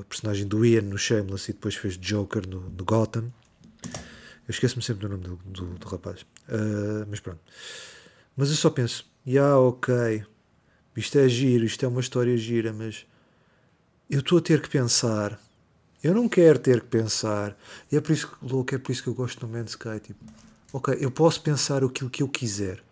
[0.01, 3.31] a personagem do Ian no Shameless e depois fez Joker no, no Gotham.
[4.49, 6.25] Eu esqueço-me sempre do nome do, do, do rapaz.
[6.49, 7.41] Ah, mas pronto.
[8.35, 10.25] Mas eu só penso, já ok,
[10.97, 13.07] isto é giro, isto é uma história gira, mas
[14.09, 15.39] eu estou a ter que pensar.
[16.03, 17.57] Eu não quero ter que pensar.
[17.93, 20.01] E é por isso que, louco, é por isso que eu gosto do Man's Sky.
[20.01, 20.25] Tipo,
[20.73, 22.83] ok, eu posso pensar aquilo que eu quiser.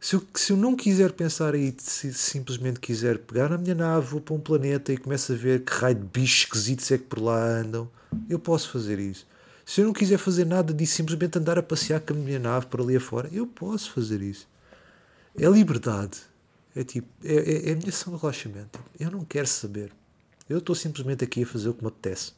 [0.00, 4.06] Se eu, se eu não quiser pensar aí, se simplesmente quiser pegar na minha nave,
[4.06, 7.04] vou para um planeta e começo a ver que raio de bichos esquisitos é que
[7.04, 7.88] por lá andam,
[8.28, 9.26] eu posso fazer isso.
[9.64, 12.66] Se eu não quiser fazer nada disso, simplesmente andar a passear com a minha nave
[12.66, 14.46] por ali afora, eu posso fazer isso.
[15.36, 16.18] É liberdade.
[16.76, 18.78] É tipo, é, é, é a minha ação de relaxamento.
[18.98, 19.92] Eu não quero saber.
[20.48, 22.32] Eu estou simplesmente aqui a fazer o que me apetece.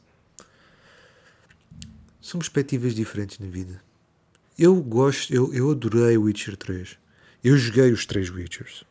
[2.21, 3.81] São perspectivas diferentes na vida.
[4.57, 6.97] Eu gosto, eu, eu adorei o Witcher 3.
[7.43, 8.83] Eu joguei os três Witchers.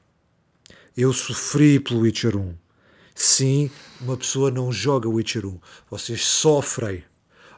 [0.96, 2.55] Eu sofri pelo Witcher 1.
[3.14, 3.70] Sim,
[4.01, 5.59] uma pessoa não joga Witcher 1.
[5.90, 7.03] Vocês sofrem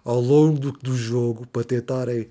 [0.05, 2.29] ao longo do, do jogo para tentarem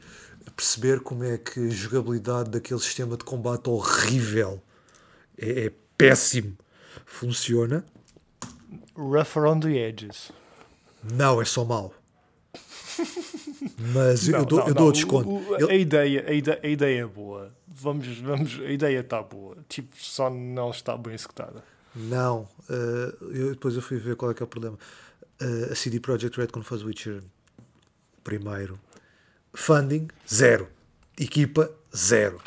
[0.55, 4.61] perceber como é que a jogabilidade daquele sistema de combate horrível
[5.37, 6.55] é, é péssimo
[7.05, 7.85] funciona.
[8.95, 10.31] Rough around the edges.
[11.13, 11.93] Não, é só mau.
[13.93, 15.29] Mas eu Não, dou, não, eu dou o- desconto.
[15.29, 17.53] o- Ele- a, ideia, a, ideia, a ideia é boa.
[17.67, 19.57] Vamos, vamos, a ideia está boa.
[19.69, 21.63] Tipo, só não está bem executada.
[21.95, 24.77] Não, eh, eu, depois eu fui ver qual é que é o problema.
[25.39, 27.21] Eh, a CD Projekt Red, quando faz Witcher
[28.27, 28.77] primeiro,
[29.53, 30.67] funding, zero.
[31.17, 32.41] Equipa, zero.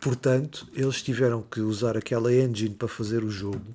[0.00, 3.66] Portanto, eles tiveram que usar aquela engine para fazer o jogo.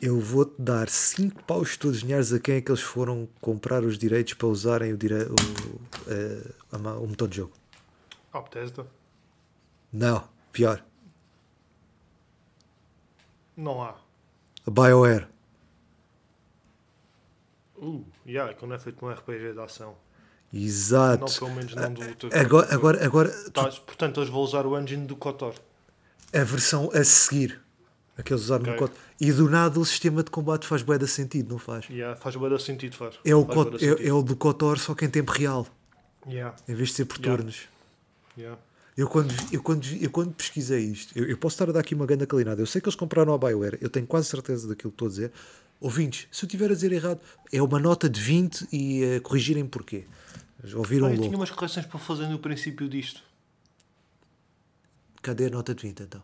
[0.00, 3.98] Eu vou-te dar 5 paus todos dinheiros a quem é que eles foram comprar os
[3.98, 5.14] direitos para usarem o, dire...
[5.24, 7.52] o, a ma- o motor de jogo.
[8.32, 8.86] Oh, Bethesda.
[9.92, 10.82] Não, pior.
[13.54, 13.94] Não há.
[14.66, 15.28] A BioWare.
[17.82, 19.96] Uh, yeah, que não é feito um RPG de ação.
[20.52, 21.24] Exato.
[21.24, 22.30] Não, pelo menos não do teu.
[22.32, 25.54] Agora, agora, agora Tás- portanto, eles vão usar o engine do Kotor.
[26.32, 27.60] a versão a seguir
[28.16, 28.86] a que eles usaram no Ok.
[28.86, 28.92] COD.
[29.20, 31.88] E do nada o sistema de combate faz bué de sentido, não faz?
[31.88, 33.18] Yeah, faz bem sentido, faz.
[33.24, 35.66] É o, faz bué é, é o do KOTOR, só que em tempo real,
[36.28, 37.62] Yeah, em vez de ser por turnos.
[38.38, 38.56] yeah.
[38.96, 41.94] Eu quando, eu, quando, eu quando pesquisei isto, eu, eu posso estar a dar aqui
[41.94, 42.60] uma grande calinada.
[42.60, 45.10] Eu sei que eles compraram a Bioware, eu tenho quase certeza daquilo que estou a
[45.10, 45.32] dizer.
[45.82, 47.20] Ouvintes, se eu estiver a dizer errado,
[47.52, 50.04] é uma nota de 20 e eh, corrigirem porquê.
[50.76, 51.26] Ouviram Ah, eu logo.
[51.26, 53.20] tinha umas correções para fazer no princípio disto.
[55.20, 56.22] Cadê a nota de 20 então?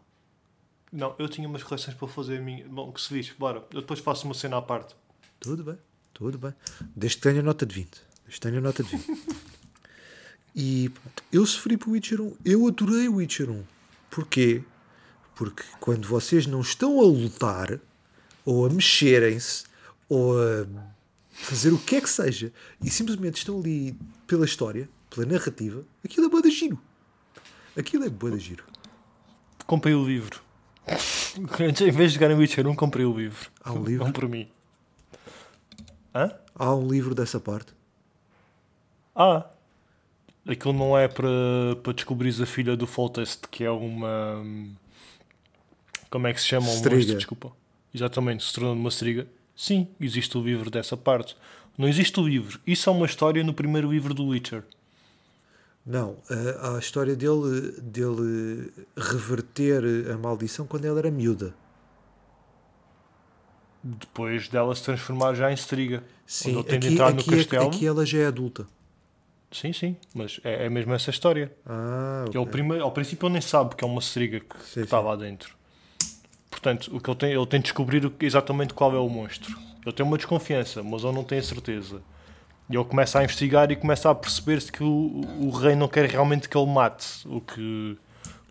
[0.92, 2.66] Não, eu tinha umas correções para fazer a minha.
[2.68, 3.64] Bom, que se diz, bora.
[3.72, 4.94] Eu depois faço uma cena à parte.
[5.40, 5.76] Tudo bem,
[6.14, 6.54] tudo bem.
[6.94, 7.88] Desde que tenha nota de 20.
[7.90, 9.18] Desde que tenha nota de 20.
[10.54, 12.36] e pronto, eu sofri por Witcher 1.
[12.44, 13.64] Eu adorei o Witcher 1.
[14.08, 14.62] Porquê?
[15.34, 17.78] Porque quando vocês não estão a lutar,
[18.48, 19.64] ou a mexerem-se,
[20.08, 20.66] ou a
[21.30, 22.50] fazer o que é que seja,
[22.82, 23.94] e simplesmente estão ali
[24.26, 26.80] pela história, pela narrativa, aquilo é boa de giro.
[27.76, 28.64] Aquilo é boa de giro.
[29.66, 30.40] Comprei o livro.
[31.60, 33.50] Em vez de jogar em Witcher 1, comprei o livro.
[33.62, 34.06] Há um livro?
[34.06, 34.48] Não por mim.
[36.14, 36.32] Hã?
[36.54, 37.74] Há um livro dessa parte.
[39.14, 39.44] Ah!
[40.48, 41.28] aquilo não é para,
[41.82, 44.42] para descobrir a filha do Foltest, que é uma.
[46.08, 46.66] Como é que se chama?
[46.66, 47.52] Um monstro, desculpa.
[47.94, 49.26] Exatamente, se tornou uma striga.
[49.56, 51.36] Sim, existe o livro dessa parte.
[51.76, 52.60] Não existe o livro.
[52.66, 54.62] Isso é uma história no primeiro livro do Witcher.
[55.86, 56.16] Não,
[56.62, 61.54] a, a história dele, dele reverter a maldição quando ela era miúda.
[63.82, 66.02] Depois dela se transformar já em striga.
[66.26, 67.68] Sim, onde ele tem de entrar no é- castelo.
[67.68, 68.66] aqui ela já é adulta.
[69.50, 71.50] Sim, sim, mas é, é mesmo essa história.
[71.64, 72.52] Ah, Que ele, ok.
[72.52, 75.04] primeiro, ao princípio ele nem sabe que é uma striga que, Sim, que está sim.
[75.06, 75.56] lá dentro.
[76.68, 79.56] Portanto, o que ele tem, ele tem de descobrir o exatamente qual é o monstro.
[79.84, 82.02] Ele tem uma desconfiança, mas ele não tem a certeza.
[82.68, 86.04] E ele começa a investigar e começa a perceber-se que o, o rei não quer
[86.04, 87.96] realmente que ele mate o que,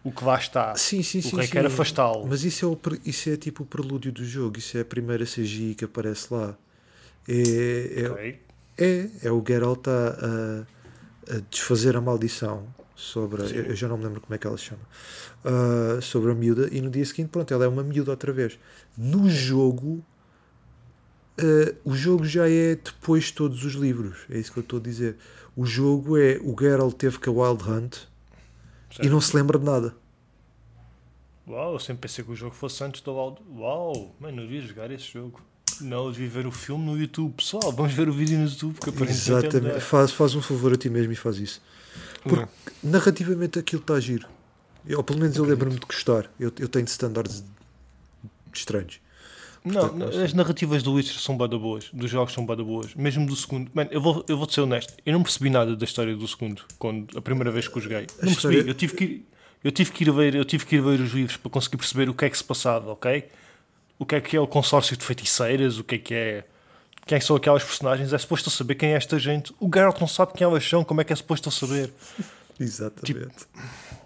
[0.04, 0.76] o que lá está.
[0.76, 1.36] Sim, sim, o sim.
[1.36, 1.52] rei sim.
[1.52, 2.26] quer afastá-lo.
[2.28, 4.58] Mas isso é, o, isso é tipo o prelúdio do jogo.
[4.58, 6.56] Isso é a primeira CGI que aparece lá.
[7.28, 8.40] É, é, Ok?
[8.80, 12.66] é, é o Geralt a, a, a desfazer a maldição
[12.98, 13.44] sobre.
[13.44, 14.82] eu, eu já não me lembro como é que ela se chama.
[15.46, 16.68] Ah, sobre a miúda.
[16.72, 18.58] E no dia seguinte, pronto, ela é uma miúda outra vez.
[18.98, 20.04] No jogo.
[21.40, 24.80] ah, o jogo já é depois de todos os livros, é isso que eu estou
[24.80, 25.16] a dizer.
[25.56, 27.96] O jogo é o Geralt teve com a Wild Hunt
[29.02, 29.10] e Certo.
[29.10, 29.96] não se lembra de nada.
[31.48, 33.38] Uau, eu sempre pensei que o jogo fosse antes do Wild.
[33.56, 35.42] Uau, mano, eu devia jogar esse jogo.
[35.80, 37.34] Não, eu devia ver o filme no YouTube.
[37.36, 39.80] Pessoal, vamos ver o vídeo no YouTube que aparentemente Exatamente.
[39.82, 41.62] Faz, faz um favor a ti mesmo e faz isso.
[42.28, 42.48] Porque
[42.84, 42.92] Não.
[42.92, 44.28] narrativamente aquilo está giro.
[44.86, 46.30] Eu, ou pelo menos eu lembro-me de gostar.
[46.40, 47.44] Eu, eu tenho standards
[48.54, 49.00] estranhos.
[49.66, 50.24] Não, Portanto, não, não sei.
[50.24, 53.70] as narrativas do Witcher são bada boas, dos jogos são bada boas, mesmo do segundo.
[53.74, 56.64] Mano, eu vou, eu vou ser honesto, eu não percebi nada da história do segundo,
[56.80, 58.02] quando a primeira vez que o joguei.
[58.02, 59.26] Não percebi, história- eu tive que ir,
[59.64, 62.08] eu tive que ir ver, eu tive que ir ver os livros para conseguir perceber
[62.08, 63.26] o que é que se passava, ok?
[64.00, 66.46] O que é que é o consórcio de feiticeiras, o que é que é
[67.08, 69.54] quem são aquelas personagens, é suposto saber quem é esta gente.
[69.60, 71.92] O Geralt não sabe quem elas são, como é que é suposto saber?
[72.60, 73.48] Exatamente.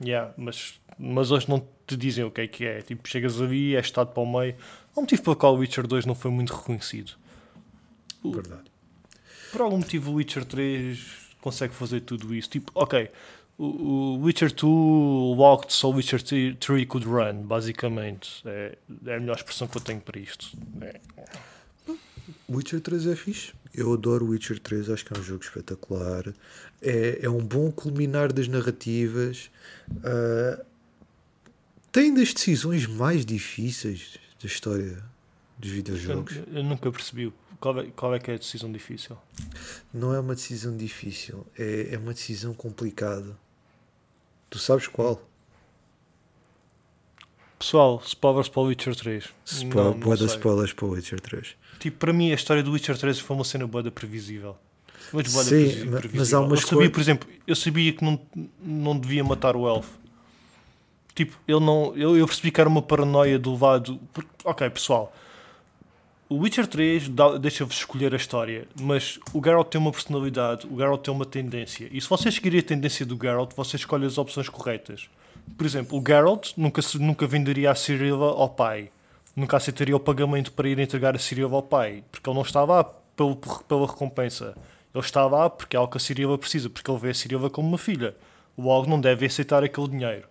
[0.04, 2.82] Yeah, mas, mas hoje não te dizem o que é que é.
[2.82, 4.56] Tipo, chegas ali, é estado para o meio.
[4.96, 7.14] Há um motivo pelo qual o Witcher 2 não foi muito reconhecido.
[8.24, 8.70] Verdade.
[9.52, 11.00] Por algum motivo o Witcher 3
[11.42, 12.50] consegue fazer tudo isso.
[12.50, 13.10] Tipo, ok,
[13.58, 18.44] o, o Witcher 2 walked so Witcher 3 could run, basicamente.
[18.46, 20.52] É, é a melhor expressão que eu tenho para isto.
[20.82, 21.00] É.
[22.50, 23.54] Witcher 3 é fixe.
[23.74, 26.34] Eu adoro Witcher 3, acho que é um jogo espetacular.
[26.82, 29.50] É, é um bom culminar das narrativas.
[30.04, 30.64] Ah,
[31.92, 35.04] tem das decisões mais difíceis da história
[35.58, 36.40] dos Eu, videojogos.
[36.52, 39.18] eu nunca percebi qual é, qual é que é a decisão difícil.
[39.94, 43.38] Não é uma decisão difícil, é, é uma decisão complicada.
[44.50, 45.22] Tu sabes qual?
[47.60, 49.30] Pessoal, spoilers para o Witcher 3.
[49.46, 51.56] Spo Não, não spoilers para o Witcher 3.
[51.82, 54.56] Tipo, para mim a história do Witcher 3 foi uma cena boa previsível.
[55.12, 56.38] Mas da Sim, ma- mas previsível.
[56.40, 58.20] há umas eu sabia, coi- por exemplo, eu sabia que não,
[58.64, 60.00] não devia matar o elfo.
[61.16, 64.00] Tipo, ele não, eu, eu percebi que era uma paranoia do lado.
[64.14, 65.12] porque- ok, pessoal.
[66.30, 70.78] O Witcher 3 dá- deixa-vos escolher a história, mas o Geralt tem uma personalidade, o
[70.78, 71.90] Geralt tem uma tendência.
[71.92, 75.10] E se vocês seguirem a tendência do Geralt, vocês escolhem as opções corretas.
[75.58, 78.90] Por exemplo, o Geralt nunca, nunca venderia a Ciriva ao pai.
[79.36, 82.04] Nunca aceitaria o pagamento para ir entregar a Ciriva ao pai.
[82.12, 84.56] Porque ele não estava lá pelo, pela recompensa.
[84.94, 87.50] Ele está lá porque é algo que a Ciriva precisa, porque ele vê a Ciriva
[87.50, 88.16] como uma filha.
[88.58, 90.28] Logo não deve aceitar aquele dinheiro.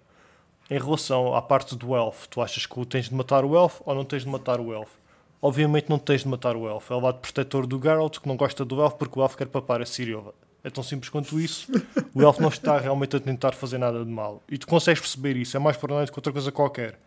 [0.71, 3.95] Em relação à parte do elfo, tu achas que tens de matar o elfo ou
[3.95, 4.99] não tens de matar o elfo?
[5.43, 6.93] Obviamente não tens de matar o elfo.
[6.93, 9.47] É o lado protetor do Geralt que não gosta do elfo porque o elfo quer
[9.47, 10.35] papar a Ciriva.
[10.63, 11.73] É tão simples quanto isso.
[12.15, 14.43] O elfo não está realmente a tentar fazer nada de mal.
[14.49, 15.57] E tu consegues perceber isso.
[15.57, 16.99] É mais paranoia do que outra coisa qualquer.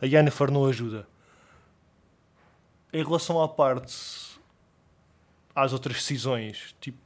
[0.00, 1.06] A Yennefer não ajuda.
[2.92, 3.96] Em relação à parte
[5.54, 6.98] às outras decisões, tipo,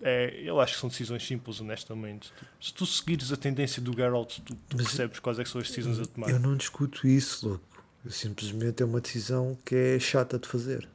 [0.00, 2.32] é, eu acho que são decisões simples, honestamente.
[2.32, 5.60] Tipo, se tu seguires a tendência do Geralt, tu, tu percebes quais é que são
[5.60, 6.30] as decisões a tomar.
[6.30, 7.84] Eu não discuto isso, louco.
[8.08, 10.88] Simplesmente é uma decisão que é chata de fazer.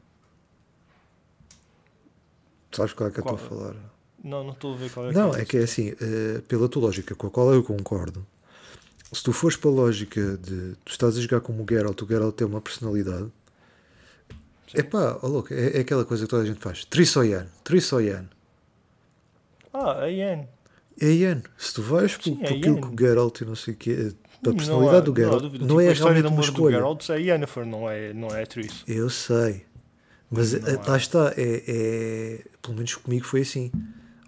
[2.71, 3.49] Sabes qual é que eu estou a Qual?
[3.49, 3.75] falar?
[4.23, 6.67] Não, não estou a ver qual é Não, que é que é assim, eh, pela
[6.69, 8.25] tua lógica, com a qual eu concordo,
[9.11, 12.07] se tu fores para a lógica de tu estás a jogar como o Geralt, o
[12.07, 13.29] Geralt tem uma personalidade.
[14.73, 16.85] Epá, ó louco, é, é aquela coisa que toda a gente faz.
[16.85, 18.25] Trissoyan, Trissoyan.
[19.73, 20.47] Ah, a Yen.
[21.01, 21.41] É Ian.
[21.57, 22.81] Se tu vais por, é por aquilo Ian.
[22.81, 23.95] que o Geralt e não sei o quê,
[24.41, 25.65] da Não personalidade há- do não Geralt, dúvida.
[25.65, 26.75] não, Tipo, é realmente uma escolha.
[26.77, 28.83] Geralt é Yennefer, não é, não é a Triss.
[28.87, 29.65] Eu sei.
[30.29, 33.71] Mas Não eh, lá está, é, é- pelo menos comigo foi assim.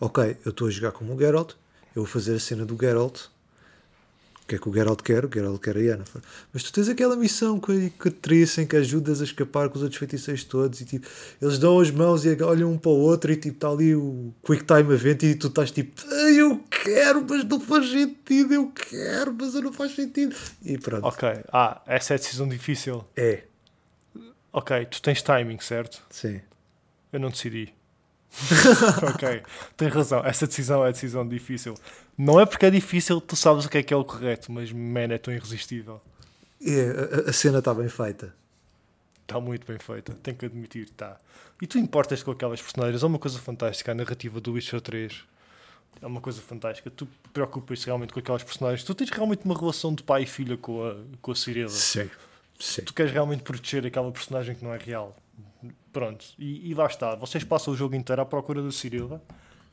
[0.01, 1.51] Ok, eu estou a jogar como o Geralt,
[1.95, 3.21] eu vou fazer a cena do Geralt
[4.45, 5.25] O que é que o Geralt quer?
[5.25, 6.21] O Geralt quer a Yennefer.
[6.53, 9.81] Mas tu tens aquela missão com a Catrice em que ajudas a escapar com os
[9.81, 11.07] outros feiticeiros todos e tipo,
[11.41, 14.31] eles dão as mãos e olham um para o outro e tipo, está ali o
[14.45, 18.67] Quick Time Event e tu estás tipo, "Ai, eu quero, mas não faz sentido, eu
[18.71, 20.35] quero, mas não faz sentido.
[20.63, 21.05] E pronto.
[21.07, 21.27] Ok.
[21.51, 23.03] Ah, essa é a decisão difícil.
[23.17, 23.43] É,
[24.53, 26.01] Ok, tu tens timing, certo?
[26.09, 26.39] sim.
[27.11, 27.73] Eu não decidi.
[29.13, 29.41] ok,
[29.77, 30.23] tens razão.
[30.25, 31.75] Essa decisão é a decisão difícil.
[32.17, 34.71] Não é porque é difícil, tu sabes o que é que é o correto, mas
[34.71, 36.01] man, é tão irresistível.
[36.61, 38.33] É, a, a cena está bem feita.
[39.21, 41.19] Está muito bem feita, tenho que admitir, está.
[41.61, 43.91] E tu importas com aquelas personagens, é uma coisa fantástica.
[43.91, 45.23] A narrativa do Witcher 3
[46.01, 46.91] é uma coisa fantástica.
[46.91, 48.83] Tu preocupas-te realmente com aquelas personagens.
[48.83, 51.69] Tu tens realmente uma relação de pai e filha com a, com a Cirila.
[51.69, 52.09] Sim,
[52.59, 52.83] sim.
[52.83, 55.15] Tu queres realmente proteger aquela personagem que não é real.
[55.91, 57.15] Pronto, e, e lá está.
[57.15, 59.21] Vocês passam o jogo inteiro à procura da Cirila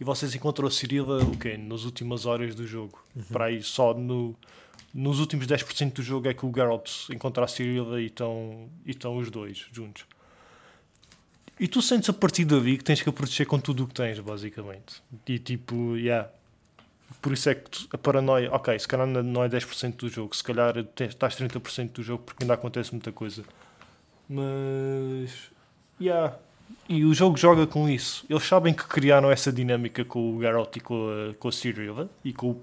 [0.02, 1.56] e vocês encontram a Cirila o quê?
[1.56, 2.98] Nas últimas horas do jogo.
[3.30, 4.34] Para aí, só no,
[4.92, 8.90] nos últimos 10% do jogo é que o Geralt encontra a Cirila e estão, e
[8.90, 10.04] estão os dois juntos.
[11.60, 13.94] E tu sentes a partir dali que tens que a proteger com tudo o que
[13.94, 15.00] tens, basicamente.
[15.28, 16.28] E tipo, yeah.
[17.20, 20.34] Por isso é que tu- a paranoia, ok, se calhar não é 10% do jogo,
[20.34, 23.44] se calhar estás 30% do jogo porque ainda acontece muita coisa.
[24.28, 25.50] Mas.
[26.00, 26.36] Yeah.
[26.88, 28.24] E o jogo joga com isso.
[28.28, 32.32] Eles sabem que criaram essa dinâmica com o Geralt e com a, com a e
[32.32, 32.62] com o,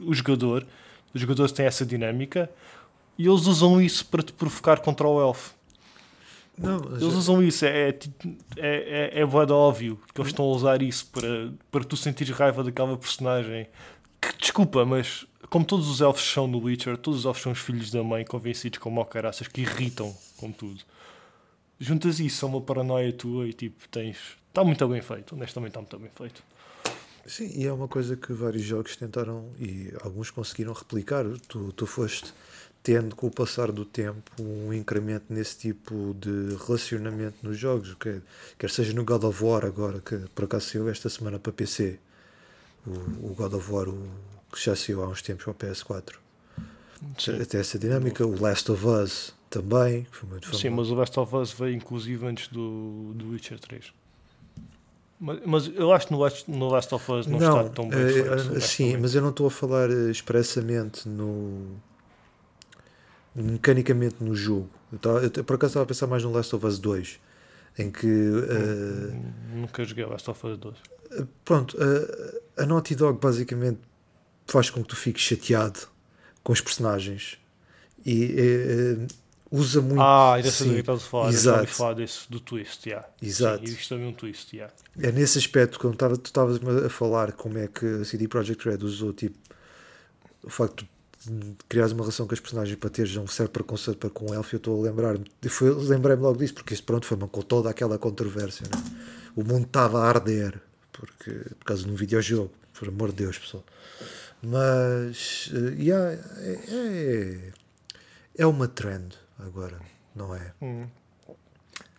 [0.00, 0.66] o jogador.
[1.14, 2.50] Os jogadores têm essa dinâmica
[3.18, 5.54] e eles usam isso para te provocar contra o elfo.
[6.56, 7.98] Não, Eles usam isso, é, é,
[8.58, 12.62] é, é, é óbvio que eles estão a usar isso para, para tu sentires raiva
[12.62, 13.66] daquela personagem.
[14.20, 17.58] Que, desculpa, mas como todos os elfos são no Witcher, todos os elfos são os
[17.58, 20.80] filhos da mãe convencidos como caraças que irritam com tudo.
[21.80, 24.18] Juntas isso a uma paranoia tua e tipo, tens.
[24.48, 26.42] Está muito bem feito, honestamente está muito bem feito.
[27.26, 31.24] Sim, e é uma coisa que vários jogos tentaram e alguns conseguiram replicar.
[31.48, 32.34] Tu, tu foste
[32.82, 38.20] tendo, com o passar do tempo, um incremento nesse tipo de relacionamento nos jogos, quer,
[38.58, 41.98] quer seja no God of War, agora que por acaso saiu esta semana para PC,
[42.86, 44.08] o, o God of War, o,
[44.52, 46.14] que já saiu há uns tempos para o PS4.
[47.18, 50.62] Sim, Até essa dinâmica, o Last of Us também, que foi muito famoso.
[50.62, 53.92] Sim, mas o Last of Us veio inclusive antes do, do Witcher 3.
[55.18, 57.98] Mas, mas eu acho que no Last, no Last of Us não, está tão bem
[58.00, 58.28] eh, feito.
[58.32, 58.96] eh, sim, honestamente.
[58.98, 61.76] mas eu não estou a falar eh, expressamente no
[63.34, 64.70] mecanicamente no jogo.
[64.92, 67.20] Eu, eu, por acaso estava a pensar mais no Last of Us 2,
[67.78, 69.14] em que eh,
[69.54, 70.76] Nunca joguei Last of Us 2.
[71.44, 73.80] pronto, eh, a Naughty Dog basicamente
[74.46, 75.80] faz com que tu fiques chateado
[76.42, 77.38] com os personagens
[78.04, 78.96] e
[79.50, 80.00] usa muito.
[80.00, 81.28] Ah, ainda sei do que estás a falar.
[81.30, 81.66] Exato.
[81.68, 83.08] falar desse, do twist, yeah.
[83.20, 83.66] Exato.
[83.66, 84.74] Sim, isto também é um twist, yeah.
[85.00, 88.68] É nesse aspecto, quando tava, tu estavas a falar como é que a CD Projekt
[88.68, 89.38] Red usou tipo,
[90.42, 90.86] o facto
[91.26, 94.34] de criares uma relação com os personagens para teres um certo preconceito para com o
[94.34, 95.24] Elf, eu estou a lembrar-me,
[95.86, 98.66] lembrei-me logo disso, porque isso pronto foi com toda aquela controvérsia.
[98.72, 98.82] né?
[99.36, 100.60] O mundo estava a arder
[100.92, 103.64] porque, por causa de um videojogo, por amor de Deus, pessoal.
[104.42, 107.52] Mas eh, yeah, é, é,
[108.38, 109.14] é uma trend
[109.44, 109.80] agora,
[110.14, 110.52] não é?
[110.60, 110.86] Hum.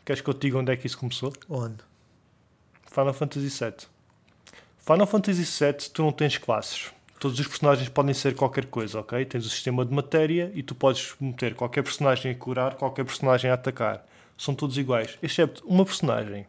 [0.06, 1.34] Queres que eu te diga onde é que isso começou?
[1.50, 1.78] Onde?
[2.92, 3.88] Final Fantasy VII.
[4.80, 6.92] Final Fantasy VII, tu não tens classes.
[7.20, 9.24] Todos os personagens podem ser qualquer coisa, ok?
[9.26, 13.50] Tens o sistema de matéria e tu podes meter qualquer personagem a curar, qualquer personagem
[13.52, 14.06] a atacar.
[14.38, 16.48] São todos iguais, excepto uma personagem.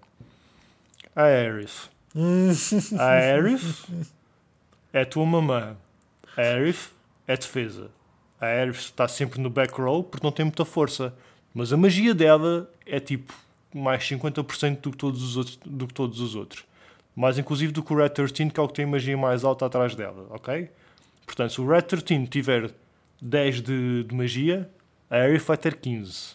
[1.14, 1.90] A Aerith.
[2.98, 3.84] A Aerith
[4.92, 5.76] é a tua mamã.
[6.36, 6.90] A Aerith
[7.26, 7.90] é defesa.
[8.42, 11.14] A Aerith está sempre no back row porque não tem muita força.
[11.54, 13.32] Mas a magia dela é tipo
[13.72, 15.58] mais 50% do que todos os outros.
[15.64, 16.64] Do que todos os outros.
[17.14, 19.66] Mais inclusive do que o Red 13, que é o que tem magia mais alta
[19.66, 20.68] atrás dela, ok?
[21.24, 22.72] Portanto, se o Red 13 tiver
[23.20, 24.68] 10 de, de magia,
[25.08, 26.34] a Aerith vai ter 15.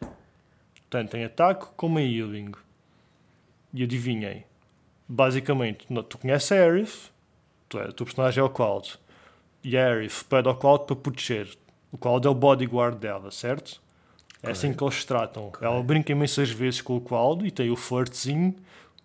[0.00, 2.52] Portanto, tem ataque como em healing.
[3.72, 4.42] E adivinhem.
[5.06, 7.12] Basicamente, tu conheces a Aerith,
[7.68, 8.98] tu é, o teu personagem é o Cloud.
[9.74, 11.48] Aerith pede ao Cloud para proteger.
[11.90, 13.80] O Cloud é o bodyguard dela, certo?
[14.42, 15.50] É assim que eles se tratam.
[15.60, 18.54] Ela brinca imensas vezes com o Cloud e tem o flirtzinho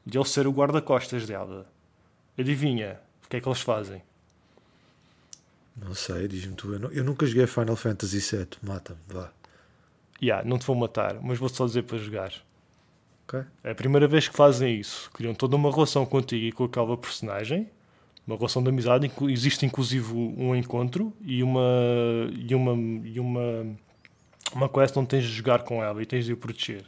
[0.06, 1.66] de ele ser o guarda-costas dela.
[2.38, 4.02] Adivinha o que é que eles fazem?
[5.76, 6.74] Não sei, diz-me tu.
[6.74, 8.48] Eu, nu- eu nunca joguei Final Fantasy VII.
[8.62, 9.32] Mata-me, vá.
[10.22, 12.34] Yeah, não te vou matar, mas vou só dizer para jogar.
[13.28, 13.42] Ok?
[13.64, 15.10] É a primeira vez que fazem isso.
[15.12, 17.68] Criam toda uma relação contigo e com aquela personagem.
[18.26, 19.12] Uma relação de amizade.
[19.30, 21.62] Existe inclusive um encontro e uma,
[22.32, 22.74] e uma,
[23.06, 23.78] e uma,
[24.54, 26.86] uma quest onde tens de jogar com ela e tens de a proteger.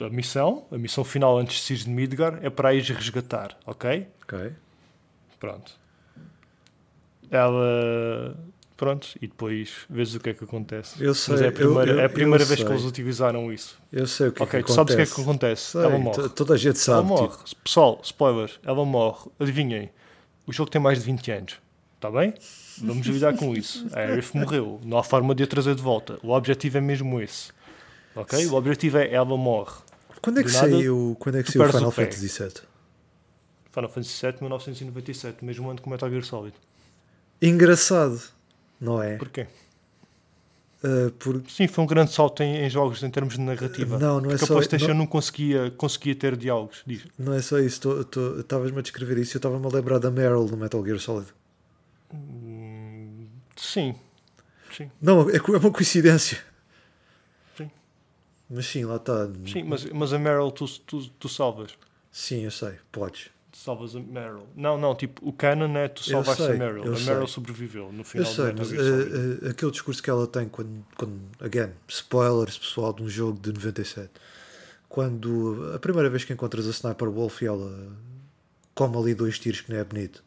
[0.00, 4.06] A missão, a missão final antes de ir de Midgar é para ir resgatar, ok?
[4.22, 4.52] Ok.
[5.40, 5.72] Pronto.
[7.30, 8.36] ela.
[8.78, 11.02] Pronto, e depois vês o que é que acontece.
[11.04, 12.74] Eu sei, Mas é a eu- primeira, eu- é a primeira eu vez que sei.
[12.76, 13.76] eles utilizaram isso.
[13.92, 15.30] Eu sei o que ok, é que tu sabes o que é que acontece.
[15.30, 15.62] acontece.
[15.72, 16.22] Sei, ela morre.
[16.22, 17.08] to- Toda a gente Ela sabe.
[17.08, 17.28] morre.
[17.44, 19.30] tipo, Pessoal, spoilers, ela morre.
[19.40, 19.90] Adivinhem,
[20.46, 21.54] o jogo tem mais de 20 anos.
[21.96, 22.32] Está bem?
[22.80, 23.84] Vamos lidar com isso.
[23.92, 24.80] A Aerith morreu.
[24.84, 26.16] Não há forma de a trazer de volta.
[26.22, 27.50] O objetivo é mesmo esse.
[28.14, 28.46] Ok?
[28.46, 29.72] O objetivo é ela morre.
[30.22, 31.90] quando é que nada, saiu, quando é que saiu o Final.
[31.90, 32.52] Fantasy VII?
[33.72, 36.54] Final Fantasy VII, 1997, mesmo ano que o Metal Gear Solid.
[37.42, 38.20] Engraçado,
[38.80, 39.16] não é?
[39.16, 39.46] Porquê?
[40.82, 43.98] Uh, porque Sim, foi um grande salto em, em jogos em termos de narrativa.
[43.98, 46.82] Não, não é Porque só- a PlayStation não- não, conseguia, conseguia ter diálogos.
[46.86, 47.04] Diz.
[47.18, 48.06] não é só isso.
[48.38, 49.36] Estavas-me a descrever isso.
[49.36, 51.26] Eu estava-me a lembrar da Meryl do Metal Gear Solid.
[52.14, 53.26] Hum,
[53.56, 53.94] sim.
[54.76, 56.38] Sim, Não, é, é uma coincidência.
[57.56, 57.70] Sim.
[58.48, 59.28] Mas sim, lá está.
[59.50, 61.72] sim mas, mas a Meryl tu, tu, tu salvas.
[62.12, 62.74] Sim, eu sei.
[62.92, 63.30] Podes.
[63.58, 64.46] Salvas a Meryl.
[64.54, 66.84] Não, não, tipo, o canon é tu Eu salvaste a sei, Meryl.
[66.84, 67.06] eu A sei.
[67.06, 68.74] Meryl sobreviveu no Eu final sei, do mas uh,
[69.46, 73.52] uh, aquele discurso que ela tem quando, quando, again, spoilers pessoal de um jogo de
[73.52, 74.10] 97,
[74.88, 77.92] quando a primeira vez que encontras a Sniper Wolf e ela
[78.76, 80.22] come ali dois tiros que não é bonito,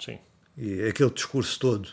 [0.00, 0.18] Sim.
[0.58, 1.88] e é aquele discurso todo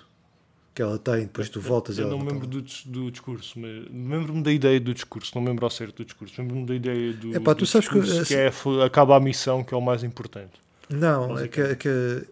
[0.80, 3.70] que ela tem, depois tu voltas Eu ela não me lembro do, do discurso, mas
[3.92, 6.42] lembro-me da ideia do discurso, não lembro ao certo do discurso.
[6.42, 8.50] Lembro-me da ideia do, Epá, tu do sabes que, que, é,
[8.86, 10.54] acaba a missão, que é o mais importante.
[10.90, 11.50] Não, é, Basicamente.
[11.50, 11.90] que, é, que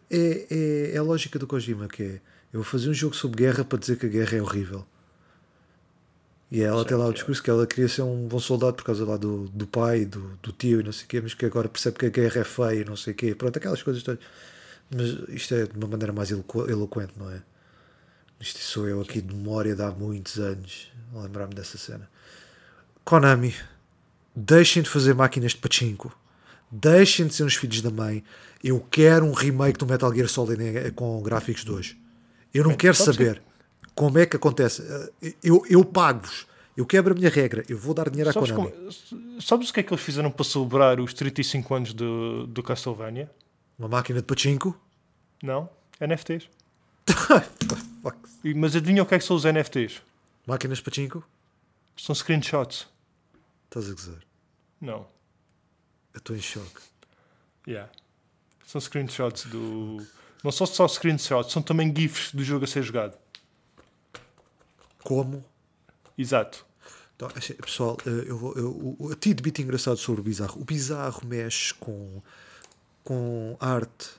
[0.10, 0.48] é,
[0.92, 2.22] é, é a lógica do Kojima, que é
[2.54, 4.86] eu vou fazer um jogo sobre guerra para dizer que a guerra é horrível.
[6.50, 8.86] E ela tem lá o Certo, discurso que ela queria ser um bom soldado por
[8.86, 11.46] causa lá do, do pai, do, do tio e não sei o quê, mas que
[11.46, 13.36] agora percebe que a guerra é feia e não sei o quê.
[13.36, 14.22] Pronto, aquelas coisas todas.
[14.90, 17.42] Mas isto é de uma maneira mais eloqu- eloquente, não é?
[18.40, 22.10] Isto sou eu aqui de memória de há muitos anos a lembrar-me dessa cena.
[23.04, 23.54] Konami,
[24.36, 26.16] deixem de fazer máquinas de pachinko.
[26.70, 28.24] Deixem de ser uns filhos da mãe.
[28.64, 31.98] Eu quero um remake do Metal Gear Solid com gráficos de hoje.
[32.54, 33.42] Eu não Bem, quero saber
[33.96, 34.84] como é que acontece.
[35.22, 36.46] Eh, Eu, eu pago-vos.
[36.76, 37.64] Eu quebro a minha regra.
[37.68, 38.72] Eu vou dar dinheiro à Sabes, Konami.
[38.72, 42.62] como- sabes o que é que eles fizeram para celebrar os 35 anos do, do
[42.62, 43.32] Castlevania?
[43.80, 44.80] Uma máquina de pachinko?
[45.42, 45.70] Não?
[46.00, 46.48] NFTs.
[48.56, 50.02] Mas adivinha o que é que são os NFTs?
[50.46, 51.24] Máquinas de pachinko?
[51.98, 52.88] São screenshots.
[53.66, 54.20] Estás a gozar.
[54.80, 55.08] Não.
[56.14, 56.82] Eu estou em choque.
[57.68, 57.92] Yeah.
[58.66, 60.06] São screenshots do.
[60.44, 63.18] Não são só screenshots, são também GIFs do jogo a ser jogado.
[65.04, 65.44] Como?
[66.18, 66.66] Exato.
[67.16, 67.28] Então,
[67.64, 70.62] pessoal, eh, eu, vou- eu, o- o tidbit engraçado sobre o Bizarro.
[70.62, 72.22] O Bizarro mexe com,
[73.04, 74.10] com arte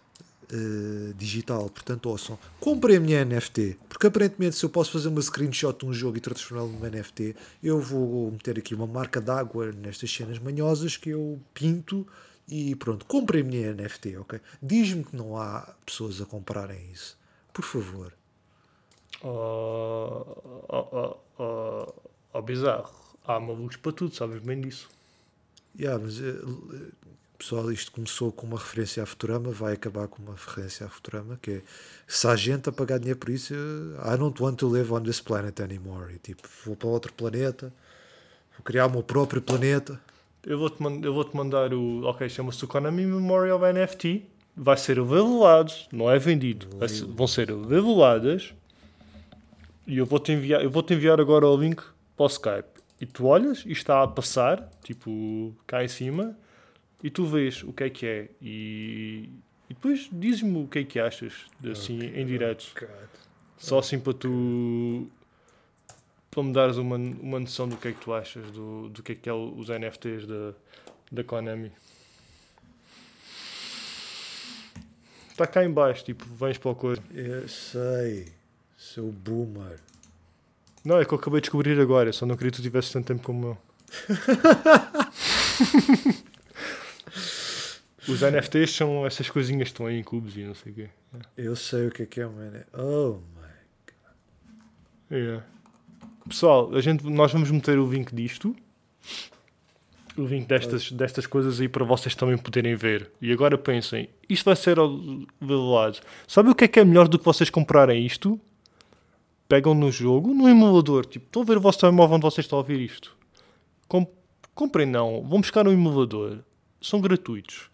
[0.50, 2.38] eh, digital, portanto, ouçam.
[2.58, 6.16] Comprem a minha NFT, porque aparentemente se eu posso fazer uma screenshot de um jogo
[6.16, 11.10] e transformá-lo numa NFT, eu vou meter aqui uma marca d'água nestas cenas manhosas que
[11.10, 12.06] eu pinto
[12.48, 13.04] e pronto.
[13.04, 14.40] Comprem a minha NFT, ok?
[14.62, 17.18] Diz-me que não há pessoas a comprarem isso.
[17.52, 18.12] Por favor.
[19.22, 20.24] Oh,
[20.68, 21.94] oh, oh,
[22.32, 22.90] oh, bizarro.
[23.26, 24.88] Há malucos para tudo, sabes bem disso.
[25.78, 26.40] Yeah, mas, eh,
[27.38, 31.38] pessoal, isto começou com uma referência à Futurama, vai acabar com uma referência à Futurama,
[31.40, 31.62] que é
[32.06, 35.20] se há gente a pagar dinheiro por isso, I don't want to live on this
[35.20, 36.14] planet anymore.
[36.14, 37.72] E, tipo, vou para outro planeta,
[38.56, 40.00] vou criar o meu próprio planeta.
[40.44, 42.04] Eu vou-te eu vou-te mandar o.
[42.04, 44.24] Ok, chama-se Konami Memorial NFT.
[44.56, 46.66] Vai ser levelado, não é vendido.
[46.88, 48.52] Ser- vão ser leveladas.
[49.86, 51.82] E eu vou-te enviar, eu vou-te enviar agora o link
[52.16, 52.68] para o Skype.
[53.00, 56.36] E tu olhas e está a passar, tipo, cá em cima,
[57.02, 58.28] e tu vês o que é que é.
[58.42, 59.28] E,
[59.68, 62.74] e depois diz-me o que é que achas, assim, em direto.
[63.56, 65.08] Só assim para tu.
[66.30, 69.12] para me dares uma, uma noção do que é que tu achas do, do que
[69.12, 70.54] é que é os NFTs da,
[71.10, 71.72] da Konami.
[75.30, 77.00] Está cá em baixo, tipo, vens para o coisa.
[77.14, 78.26] Eu sei,
[78.76, 79.78] seu boomer.
[80.84, 83.06] Não, é que eu acabei de descobrir agora, só não queria que tu tivesse tanto
[83.06, 83.58] tempo como eu.
[88.08, 90.88] Os NFTs são essas coisinhas que estão aí em cubos e não sei o quê.
[91.36, 92.66] Eu sei o que é que é uma NFT.
[92.76, 95.16] Oh, my.
[95.16, 95.44] Yeah.
[96.26, 98.56] Pessoal, a gente, nós vamos meter o link disto.
[100.16, 103.10] O link destas, destas coisas aí para vocês também poderem ver.
[103.20, 106.00] E agora pensem, isto vai ser lado.
[106.26, 108.40] Sabe o que é que é melhor do que vocês comprarem isto?
[109.48, 111.06] Pegam no jogo, no emulador.
[111.06, 113.16] Tipo, estão a ver o vosso telemóvel onde vocês estão a ouvir isto.
[113.86, 114.06] Com,
[114.54, 116.38] comprem não, vão buscar um emulador.
[116.80, 117.67] São gratuitos.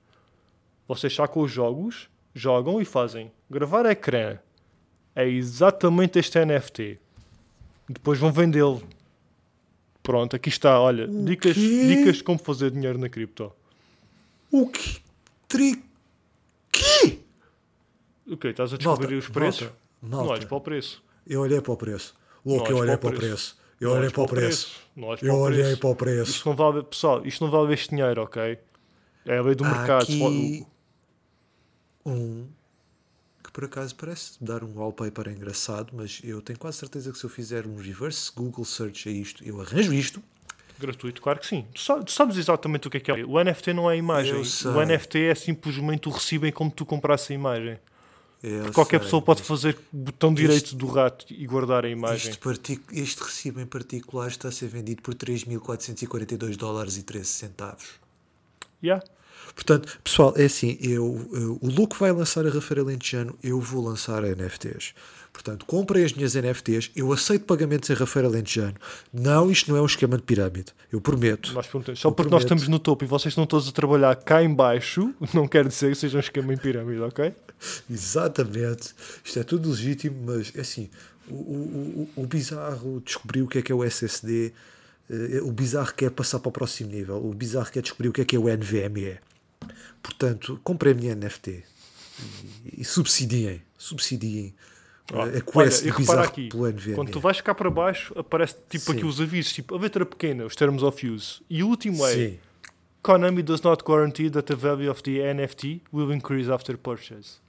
[0.87, 3.30] Vocês sacam os jogos, jogam e fazem.
[3.51, 4.39] Gravar ecrã.
[5.14, 6.99] É exatamente este NFT.
[7.89, 8.82] Depois vão vendê-lo.
[10.03, 10.78] Pronto, aqui está.
[10.80, 11.87] Olha, O dicas, quê?
[11.97, 13.53] dicas de como fazer dinheiro na cripto.
[14.51, 15.01] O que?
[15.49, 15.82] Tri...
[16.70, 17.20] Que?
[18.26, 18.49] O quê?
[18.49, 19.61] Estás a descobrir Malta, os preços?
[19.62, 20.32] malta, Não malta.
[20.32, 21.03] olhes para o preço.
[21.26, 22.14] Eu olhei para o preço.
[22.45, 23.26] Louco, Não eu olhei para o preço.
[23.28, 23.57] preço.
[23.80, 24.80] Eu Não olhei para o preço.
[24.97, 25.78] Não olhes Eu olhei preço.
[25.80, 26.30] para o preço.
[26.30, 28.59] Isto não vale, pessoal, isto não vale este dinheiro, ok?
[29.26, 30.03] É a lei do mercado.
[30.03, 30.66] aqui
[32.05, 32.46] um
[33.42, 37.24] que por acaso parece dar um wallpaper engraçado, mas eu tenho quase certeza que se
[37.24, 40.22] eu fizer um reverse Google search a isto, eu arranjo isto.
[40.78, 41.64] Gratuito, claro que sim.
[41.72, 43.24] Tu tu sabes exatamente o que é que é.
[43.24, 44.34] O NFT não é a imagem.
[44.34, 47.78] O NFT é simplesmente o recibo em como tu comprasse a imagem.
[48.74, 52.30] Qualquer pessoa pode fazer o botão direito do rato e guardar a imagem.
[52.30, 57.86] Este, este recibo em particular está a ser vendido por 3.442 dólares e 13 centavos.
[58.82, 59.02] Yeah.
[59.55, 63.84] Portanto, pessoal, é assim, eu, eu- o Luke vai lançar a Rafael Lentejano, eu vou
[63.84, 64.95] lançar NFTs.
[65.32, 68.74] Portanto, comprem as minhas NFTs, eu aceito pagamentos em Rafael Lentejano.
[69.12, 71.53] Não, isto não é um esquema de pirâmide, eu prometo.
[71.53, 72.59] Nós perguntamos, só Eu porque nós prometo.
[72.61, 75.90] estamos no topo e vocês estão todos a trabalhar cá em baixo, não quer dizer
[75.90, 77.32] que seja um esquema em pirâmide, ok?
[77.90, 78.95] Exatamente.
[79.24, 80.88] Isto é tudo legítimo, mas é assim,
[81.28, 84.53] o, o, o, o bizarro descobriu o que é que é o SSD,
[85.11, 88.20] eh, o bizarro quer passar para o próximo nível, o bizarro quer descobrir o que
[88.20, 89.18] é que é o NVMe.
[90.05, 91.64] Portanto, comprem a minha NFT
[92.66, 94.55] e, e subsidiem, subsidiem
[95.11, 96.94] eh, a olha, quest bizarro aqui, pelo NVMe.
[96.94, 98.92] quando tu vais cá para baixo, aparece tipo Sim.
[98.92, 101.40] aqui os avisos, tipo a letra pequena, os termos of use.
[101.48, 102.38] E o último é Sim,
[103.02, 107.40] Konami does not guarantee that the value of the NFT will increase after purchase.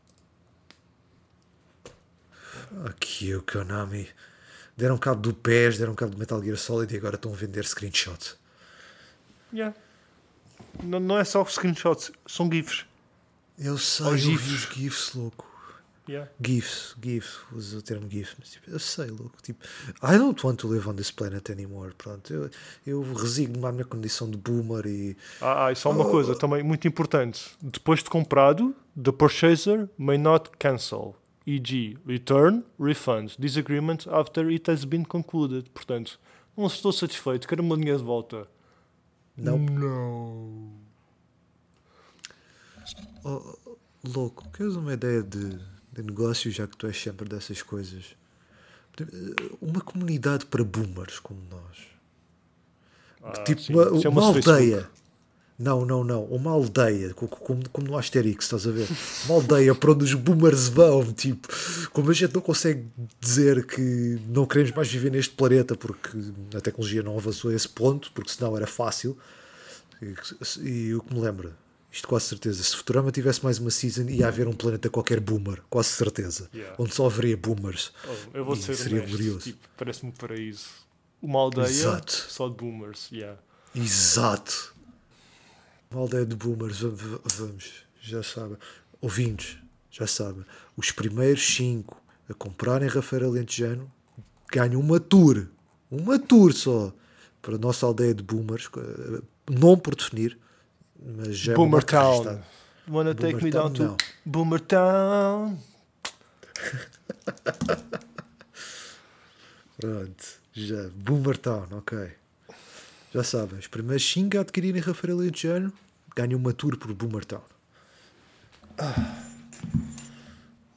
[2.86, 4.08] aqui o Konami.
[4.78, 7.66] Deram cabo do PES, deram cabo do Metal Gear Solid e agora estão a vender
[7.66, 8.36] screenshot.
[9.53, 9.76] Yeah.
[10.84, 12.86] Não, não é só screenshots, são GIFs.
[13.58, 14.51] Eu sei, Ou eu vi GIFs.
[14.51, 15.56] os GIFs, louco.
[16.08, 16.30] Yeah.
[16.39, 19.66] GIFs, GIF, uso o termo GIF, mas tipo, eu sei, louco, tipo,
[20.03, 22.47] I don't want to live on this planet anymore, pronto, eu,
[22.86, 26.62] eu resigno-me à minha condição de boomer e, Ah, ah, e só uma coisa também
[26.62, 27.58] muito importante.
[27.60, 31.97] Depois de comprado, the purchaser may not cancel, e.g.
[32.06, 35.72] return, refund, disagreement after it has been concluded.
[35.72, 36.20] Portanto,
[36.56, 38.47] não estou satisfeito, quero uma linha de volta.
[39.38, 40.72] Não, Não.
[43.24, 45.58] oh, oh, louco, queres uma ideia de,
[45.92, 48.16] de negócio, já que tu és sempre dessas coisas?
[49.62, 51.78] Uma comunidade para boomers como nós.
[53.22, 54.88] Ah, tipo sim, uma, chama-se uma Facebook.
[55.58, 56.26] Não, não, não.
[56.26, 58.88] Uma aldeia, co- co- como, como no Asterix, estás a ver?
[59.26, 61.14] Uma aldeia para onde os boomers vão.
[61.14, 61.47] Tipo,
[61.93, 62.86] como a gente não consegue
[63.22, 66.10] dizer que não queremos mais viver neste planeta porque
[66.53, 69.18] a tecnologia não avançou a esse ponto, porque senão era fácil.
[70.01, 70.14] E,
[70.70, 71.56] e o que me lembra,
[71.89, 75.62] isto quase certeza, se Futurama tivesse mais uma season, ia haver um planeta qualquer boomer,
[75.70, 76.49] quase certeza.
[76.53, 76.76] Yeah.
[76.78, 77.93] Onde só haveria boomers.
[78.06, 79.39] Oh, eu vou E ser seria honesto, glorioso.
[79.39, 80.66] tipo, parece-me um paraíso.
[81.22, 82.12] Uma aldeia Exato.
[82.28, 83.08] só de boomers.
[83.10, 83.39] Yeah.
[83.74, 84.74] Exato.
[86.00, 88.58] Aldeia de boomers, va- va- vamos, já sabem.
[89.02, 89.58] Ouvintes,
[89.91, 90.43] já sabem.
[90.76, 93.91] Os primeiros cinco a comprarem Rafael Alentejano
[94.52, 95.48] ganham uma tour.
[95.91, 96.93] Uma tour só.
[97.41, 98.70] Para a nossa aldeia de boomers.
[99.50, 100.38] Não por definir,
[101.00, 102.41] mas já é Boomer marca Town.
[102.89, 105.58] Wanna take me Boomer down Town, to Boomer Town?
[109.80, 110.89] Pronto, já.
[110.96, 112.12] Boomer Town, ok.
[113.14, 115.72] Já sabem, os primeiros 5 a adquirirem Rafael Alentejano
[116.16, 117.41] ganham uma tour por Boomer Town.
[118.78, 119.22] Ah.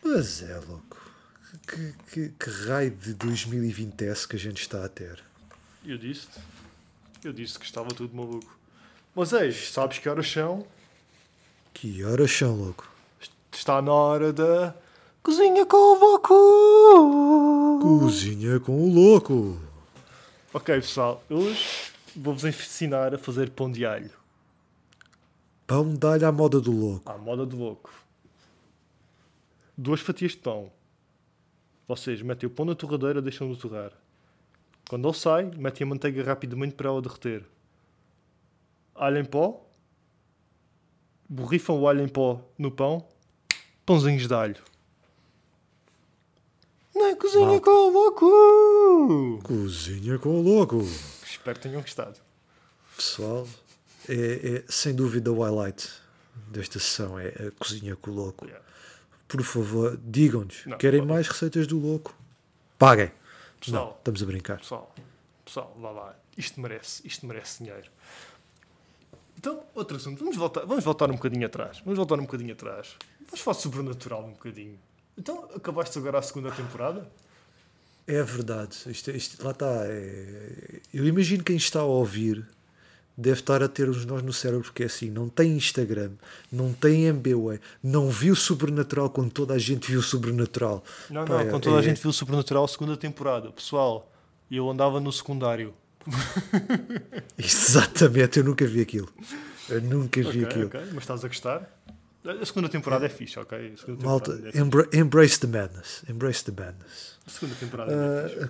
[0.03, 0.99] Mas é louco.
[1.66, 5.22] Que, que, que raio de 2020 é que a gente está a ter?
[5.84, 6.28] Eu disse
[7.22, 8.59] Eu disse que estava tudo maluco.
[9.14, 10.66] Mas eis, sabes que horas são?
[11.74, 12.89] Que horas são, louco?
[13.53, 14.74] Está na hora da
[15.22, 17.99] cozinha com o Voco.
[18.01, 19.61] Cozinha com o louco.
[20.53, 24.11] Ok, pessoal, hoje vou-vos ensinar a fazer pão de alho.
[25.69, 27.12] Pão de alho à moda do louco.
[27.12, 27.93] À moda do louco.
[29.77, 30.73] Duas fatias de pão.
[31.87, 33.93] Vocês metem o pão na torradeira, deixam-no torrar.
[34.89, 37.45] Quando ele sai, metem a manteiga rapidamente para ela derreter.
[38.95, 39.62] Alho em pó.
[41.29, 43.07] Borrifam o alho em pó no pão.
[43.85, 44.64] Pãozinhos de alho.
[46.95, 49.43] Na cozinha com o louco!
[49.45, 50.79] Cozinha com o louco.
[51.23, 52.19] Espero que tenham gostado.
[52.97, 53.47] Pessoal,
[54.09, 55.89] é, é sem dúvida o highlight
[56.51, 57.19] desta sessão.
[57.19, 58.45] É a cozinha com o louco.
[58.47, 58.65] Yeah.
[59.27, 60.65] Por favor, digam-nos.
[60.79, 62.15] Querem pode- mais receitas do louco?
[62.79, 63.11] Paguem.
[63.61, 63.87] Pessoal.
[63.87, 64.59] Não, estamos a brincar.
[64.59, 64.95] Pessoal,
[65.45, 66.17] pessoal, vá lá.
[66.37, 67.91] Isto merece, isto merece dinheiro.
[69.37, 70.19] Então, outro assunto.
[70.21, 71.79] Vamos voltar, vamos voltar um bocadinho atrás.
[71.81, 72.97] Vamos voltar um bocadinho atrás.
[73.27, 74.79] Vamos falar sobrenatural um bocadinho.
[75.17, 77.09] Então, acabaste agora a segunda temporada?
[78.07, 78.77] É verdade.
[78.87, 79.67] Isto, isto- lá está.
[79.87, 82.47] é- Eu imagino quem está a ouvir
[83.21, 86.12] deve estar a ter uns nós no cérebro, porque é assim, não tem Instagram,
[86.53, 90.85] não tem MBWay, não viu Sobrenatural quando toda a gente viu Sobrenatural.
[91.11, 93.51] Não, Pá, não, quando toda é- a gente viu o Supernatural, segunda temporada.
[93.51, 94.11] Pessoal,
[94.49, 95.75] eu andava no secundário.
[97.37, 99.12] Exatamente, eu nunca vi aquilo.
[99.69, 100.66] Eu nunca vi Ok, aquilo.
[100.69, 101.75] ok, mas estás a gostar?
[102.25, 103.75] A segunda temporada é fixe, ok?
[103.87, 106.05] A Malta, é embra- embrace the madness.
[106.09, 107.16] Embrace the madness.
[107.25, 107.27] fixe.
[107.27, 108.45] A segunda temporada é fixe.
[108.45, 108.49] Ah,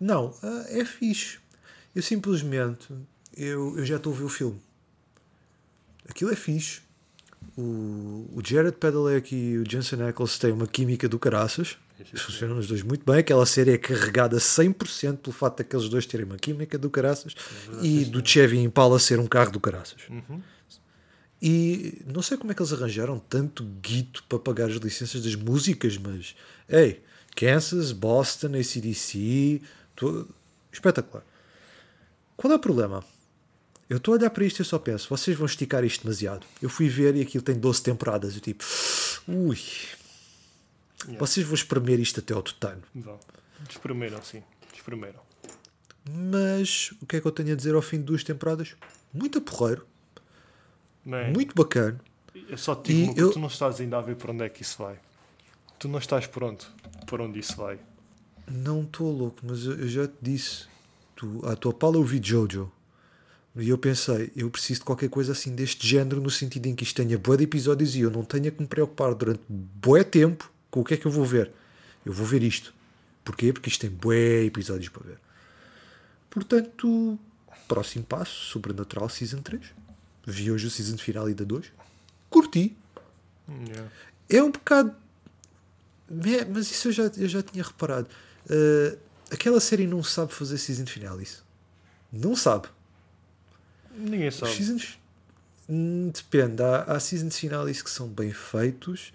[0.00, 1.38] não, ah, é fixe.
[1.94, 2.88] Eu simplesmente
[3.36, 4.60] eu, eu já estou a ver o filme.
[6.08, 6.80] Aquilo é fixe.
[7.56, 11.76] O, o Jared Padalecki e o Jensen Ackles têm uma química do caraças.
[11.98, 13.20] Eles funcionam os dois muito bem.
[13.20, 17.34] Aquela série é carregada 100% pelo fato daqueles dois terem uma química do caraças
[17.82, 20.02] e do Chevy Impala ser um carro do caraças.
[20.10, 20.40] Uhum.
[21.40, 25.34] E não sei como é que eles arranjaram tanto guito para pagar as licenças das
[25.34, 26.34] músicas, mas
[26.68, 27.02] ei,
[27.34, 29.60] Kansas, Boston, ACDC,
[29.94, 30.28] tu-
[30.72, 31.24] espetacular.
[32.36, 33.04] Qual é o problema?
[33.88, 36.44] Eu estou a olhar para isto e eu só penso, vocês vão esticar isto demasiado.
[36.60, 38.34] Eu fui ver e aquilo tem 12 temporadas.
[38.34, 38.64] Eu tipo,
[39.28, 39.58] ui,
[41.04, 41.18] Yeah.
[41.24, 42.82] vocês vão espremer isto até ao tutano.
[42.94, 43.20] Vão.
[43.70, 44.42] Espremeram, sim.
[44.74, 45.20] Espremeram.
[46.10, 48.74] Mas o que é que eu tenho a dizer ao fim de duas temporadas?
[49.12, 49.86] Muito porreiro,
[51.04, 52.00] Man, muito bacana.
[52.48, 54.62] Eu só te digo eu- tu não estás ainda a ver para onde é que
[54.62, 54.98] isso vai.
[55.78, 56.70] Tu não estás pronto
[57.06, 57.78] para onde isso vai.
[58.50, 60.66] Não estou louco, mas eu, eu já te disse.
[61.14, 62.70] Tu, à tua pala eu vi Jojo.
[63.56, 66.84] E eu pensei, eu preciso de qualquer coisa assim deste género, no sentido em que
[66.84, 70.50] isto tenha bué de episódios e eu não tenha que me preocupar durante bué tempo
[70.70, 71.50] com o que é que eu vou ver.
[72.04, 72.74] Eu vou ver isto.
[73.24, 73.52] Porquê?
[73.52, 75.18] Porque isto tem bué episódios para ver.
[76.28, 77.18] Portanto,
[77.66, 79.62] próximo passo, Sobrenatural Season 3.
[80.26, 81.72] Vi hoje o Season final e da 2.
[82.28, 82.76] Curti.
[83.48, 83.90] Yeah.
[84.28, 84.94] É um bocado.
[86.10, 88.08] É, mas isso eu já, eu já tinha reparado.
[88.44, 88.98] Uh,
[89.30, 91.42] aquela série não sabe fazer season finales.
[92.12, 92.68] Não sabe.
[93.96, 94.52] Ninguém Os sabe.
[94.52, 94.98] seasons.
[95.68, 96.62] Hum, Depende.
[96.62, 99.12] Há, há seasons finales que são bem feitos.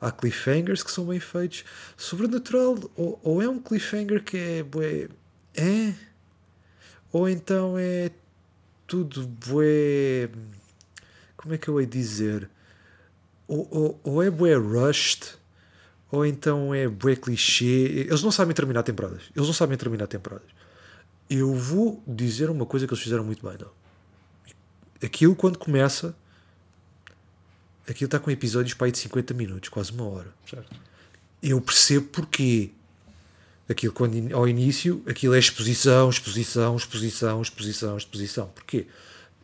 [0.00, 1.64] Há cliffhangers que são bem feitos.
[1.96, 4.62] Sobrenatural, ou, ou é um cliffhanger que é.
[4.62, 5.08] Bué,
[5.54, 5.92] é.
[7.12, 8.10] Ou então é
[8.86, 10.30] tudo bué.
[11.36, 12.48] Como é que eu de dizer?
[13.48, 15.34] Ou, ou, ou é bué rushed,
[16.10, 18.06] ou então é bué clichê.
[18.08, 19.24] Eles não sabem terminar temporadas.
[19.34, 20.48] Eles não sabem terminar temporadas.
[21.28, 23.79] Eu vou dizer uma coisa que eles fizeram muito bem, não.
[25.02, 26.14] Aquilo quando começa,
[27.88, 30.28] aquilo está com episódios para aí de 50 minutos, quase uma hora.
[30.48, 30.76] Certo.
[31.42, 32.70] Eu percebo porquê.
[33.68, 38.48] Aquilo quando ao início, aquilo é exposição, exposição, exposição, exposição, exposição.
[38.48, 38.86] Porquê?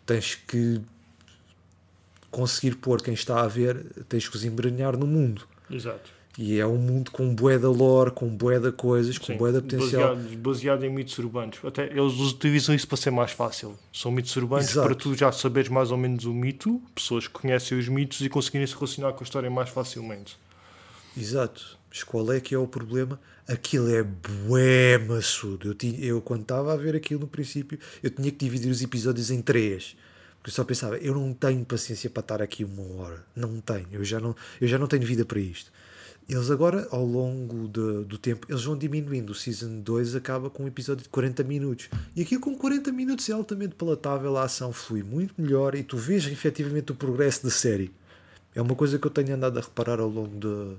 [0.05, 0.81] Tens que
[2.31, 5.47] conseguir pôr quem está a ver, tens que os embranhar no mundo.
[5.71, 6.16] Exato.
[6.39, 9.37] E é um mundo com bué da lore, com bué da coisas, com Sim.
[9.39, 10.15] bué da potencial.
[10.17, 11.59] Baseado, baseado em mitos urbanos.
[11.65, 13.75] Até eles utilizam isso para ser mais fácil.
[13.91, 14.87] São mitos urbanos Exato.
[14.87, 18.29] para tu já saberes mais ou menos o mito, pessoas que conhecem os mitos e
[18.29, 20.37] conseguirem se relacionar com a história mais facilmente.
[21.17, 21.79] Exato.
[21.89, 23.19] Mas qual é que é o problema?
[23.49, 25.69] Aquilo é bué maçudo.
[25.69, 28.83] Eu, ti- eu quando estava a ver aquilo no princípio, eu tinha que dividir os
[28.83, 29.97] episódios em três.
[30.39, 33.25] Porque eu só pensava, eu não tenho paciência para estar aqui uma hora.
[33.35, 33.87] Não tenho.
[33.91, 35.73] Eu já não, eu já não tenho vida para isto.
[36.29, 39.31] Eles agora, ao longo de- do tempo, eles vão diminuindo.
[39.31, 41.89] O Season 2 acaba com um episódio de 40 minutos.
[42.17, 45.97] E aquilo com 40 minutos é altamente palatável, a ação flui muito melhor e tu
[45.97, 47.93] vês efetivamente o progresso da série.
[48.57, 50.77] É uma coisa que eu tenho andado a reparar ao longo de-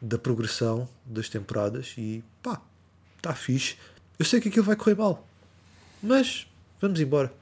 [0.00, 2.60] da progressão das temporadas e pá,
[3.16, 3.76] está fixe.
[4.18, 5.26] Eu sei que aquilo vai correr mal,
[6.00, 6.46] mas
[6.80, 7.32] vamos embora.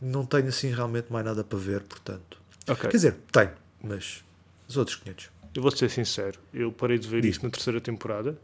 [0.00, 2.38] Não tenho assim realmente mais nada para ver, portanto.
[2.66, 2.88] Ok.
[2.88, 4.24] Quer dizer, tenho, mas
[4.66, 5.28] os outros 500.
[5.54, 7.36] Eu vou ser sincero, eu parei de ver Diz.
[7.36, 8.38] isso na terceira temporada.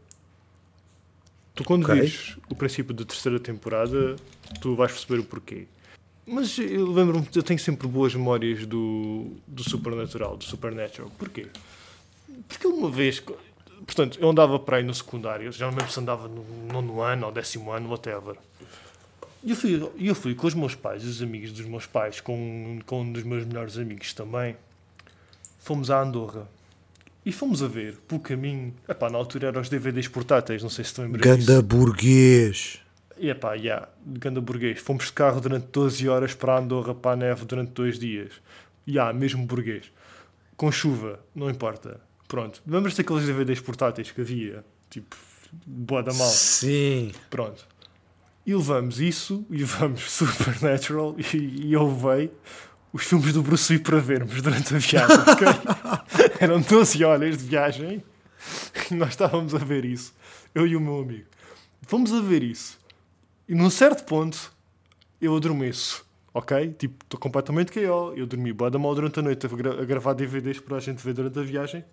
[1.55, 1.95] Tu quando Ok.
[1.95, 4.15] vires o princípio da terceira temporada,
[4.61, 5.65] tu vais perceber o porquê.
[6.25, 11.09] Mas eu lembro-me, eu tenho sempre boas memórias do, do Supernatural, do Supernatural.
[11.17, 11.47] Porquê?
[12.47, 16.27] Porque uma vez, portanto, eu andava para aí no secundário, já não lembro se andava
[16.27, 18.35] no nono ano ou décimo ano, whatever.
[19.41, 22.79] E eu fui, eu fui com os meus pais, os amigos dos meus pais, com,
[22.85, 24.57] com um dos meus melhores amigos também.
[25.59, 26.49] Fomos a Andorra.
[27.27, 28.73] E fomos a ver, pelo caminho.
[28.87, 31.45] Epá, na altura eram os DVDs portáteis, não sei se lembras disso.
[31.45, 32.79] Ganda burguês.
[33.17, 34.79] E epá, yeah, ganda burguês.
[34.79, 38.31] Fomos de carro durante 12 horas para Andorra, para a neve, durante dois dias.
[38.85, 39.91] E yeah, mesmo burguês.
[40.55, 41.99] Com chuva, não importa.
[42.29, 42.61] Pronto.
[42.65, 44.63] Lembras-te daqueles DVDs portáteis que havia?
[44.89, 45.17] Tipo,
[45.65, 46.29] boa da mal.
[46.29, 47.11] Sim.
[47.29, 47.67] Pronto.
[48.45, 52.31] E levamos isso, e levamos Supernatural, e, e eu levei
[52.93, 55.47] os filmes do Bruce Lee para vermos durante a viagem, ok?
[56.41, 58.03] Eram 12 horas de viagem,
[58.91, 60.13] e nós estávamos a ver isso,
[60.53, 61.25] eu e o meu amigo.
[61.81, 62.79] Fomos a ver isso,
[63.47, 64.51] e num certo ponto,
[65.21, 66.05] eu adormeço.
[66.33, 66.75] Ok?
[66.77, 68.13] Tipo, estou completamente KO.
[68.15, 70.79] Eu dormi bué da mal durante a noite a, gra a gravar DVDs para a
[70.79, 71.83] gente ver durante a viagem.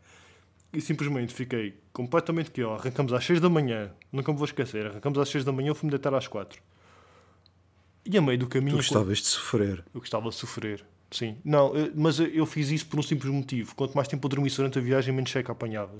[0.70, 2.72] E simplesmente fiquei completamente KO.
[2.72, 3.90] Arrancamos às 6 da manhã.
[4.12, 4.86] Nunca me vou esquecer.
[4.86, 5.68] Arrancamos às 6 da manhã.
[5.68, 6.60] Eu fui-me deitar às 4.
[8.04, 8.76] E a meio do Tu caminho...
[8.76, 9.82] gostavas de sofrer.
[9.94, 10.84] Eu gostava de sofrer.
[11.14, 11.36] Sim.
[11.44, 13.72] Não, mas eu- fiz isso por um simples motivo.
[13.76, 15.92] Quanto mais tempo eu dormisse durante a viagem, menos cheque apanhava.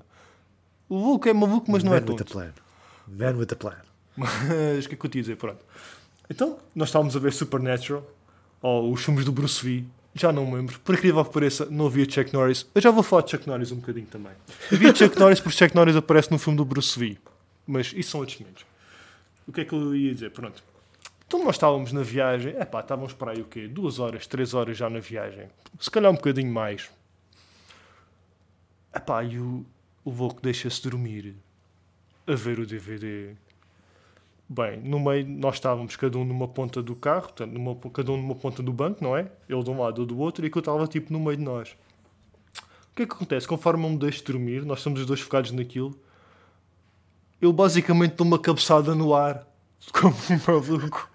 [0.88, 2.24] O Vulco é maluco, mas não Man é with a tonto.
[2.32, 2.52] plan.
[3.06, 3.76] Man with a plan.
[4.16, 4.30] Mas
[4.84, 5.36] o que é que eu te ia dizer?
[5.36, 5.64] Pronto.
[6.28, 8.04] Então, nós estávamos a ver Supernatural,
[8.60, 10.78] ou os filmes do Bruce Lee, já não me lembro.
[10.80, 12.66] Por incrível que pareça, não havia Chuck Norris.
[12.74, 14.32] Eu já vou falar de Chuck Norris um bocadinho também.
[14.72, 17.18] Havia Chuck Norris porque Chuck Norris aparece no filme do Bruce Lee.
[17.66, 18.64] Mas isso são outros momentos.
[19.46, 20.30] O que é que eu ia dizer?
[20.30, 20.62] Pronto.
[21.34, 23.66] Então nós estávamos na viagem, é pá, estávamos para aí o quê?
[23.66, 25.48] Duas horas, três horas já na viagem.
[25.80, 26.88] Se calhar um bocadinho mais.
[28.92, 29.66] É pá, e o,
[30.04, 31.34] o Volco deixa-se dormir
[32.24, 33.34] a ver o DVD.
[34.48, 38.16] Bem, no meio nós estávamos cada um numa ponta do carro, portanto, numa, cada um
[38.16, 39.28] numa ponta do banco, não é?
[39.48, 41.42] Ele de um lado, eu do outro, e que eu estava tipo no meio de
[41.42, 41.76] nós.
[42.92, 43.48] O que é que acontece?
[43.48, 45.98] Conforme eu me deixo dormir, nós estamos os dois focados naquilo,
[47.42, 49.44] eu basicamente dou uma cabeçada no ar,
[49.92, 51.10] como um maluco,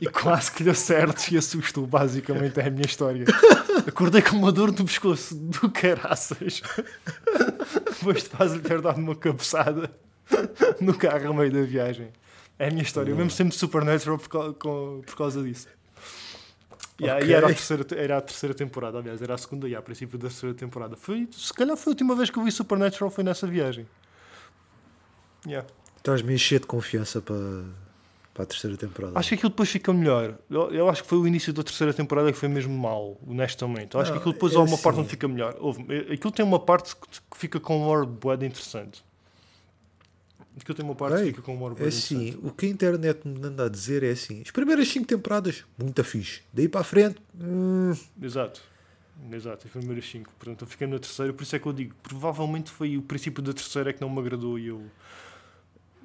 [0.00, 1.86] e quase que lhe acerto e assusto.
[1.86, 3.24] Basicamente é a minha história.
[3.86, 6.62] Acordei com uma dor no pescoço do caraças,
[7.98, 9.90] depois de quase lhe ter dado uma cabeçada
[10.80, 12.08] no carro a meio da viagem.
[12.58, 15.68] É a minha história, mesmo sendo supernatural por, com- por causa disso.
[17.00, 17.30] Yeah, Ok.
[17.30, 20.18] E era a, terceira, era a terceira temporada, aliás, era a segunda e a princípio
[20.18, 20.96] da terceira temporada.
[20.96, 23.86] Foi, se calhar foi a última vez que eu vi Supernatural, foi nessa viagem.
[25.46, 25.66] Yeah.
[25.96, 27.36] Estás-me a encher de confiança para,
[28.38, 29.18] para a terceira temporada.
[29.18, 30.38] Acho que aquilo depois fica melhor.
[30.48, 33.96] Eu, eu acho que foi o início da terceira temporada que foi mesmo mal, honestamente.
[33.96, 35.00] Eu acho que Não, aquilo depois é há uma parte assim.
[35.00, 35.56] onde fica melhor.
[35.58, 39.04] Houve, eh, aquilo tem uma parte que, que fica com um bué de interessante.
[40.60, 42.28] Aquilo tem uma parte que fica com um lore bué É de interessante.
[42.30, 45.64] assim, o que a internet me anda a dizer é assim: as primeiras 5 temporadas,
[45.76, 46.42] muito fixe.
[46.52, 48.60] Daí para a frente, hum, Exato.
[49.32, 50.30] Exato, as primeiras 5.
[50.38, 53.42] Portanto, eu fiquei na terceira, por isso é que eu digo, provavelmente foi o princípio
[53.42, 54.80] da terceira é que não me agradou e eu.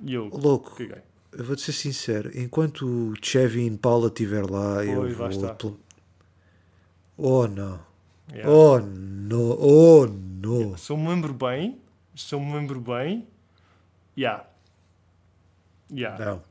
[0.04, 0.30] E eu.
[0.34, 0.76] louco.
[0.76, 0.98] Caguei.
[1.38, 5.30] Eu vou-te ser sincero: enquanto o Chevy Impala estiver lá, eu vou.
[5.30, 5.54] está.
[5.54, 5.76] pl-
[7.18, 7.80] Oh não,
[8.32, 8.50] Yeah.
[8.52, 10.78] oh não, oh não.
[10.78, 11.78] Se eu me lembro bem,
[12.16, 13.28] se eu me lembro bem,
[14.18, 14.46] yeah.
[15.92, 16.26] Yeah.
[16.26, 16.44] Não,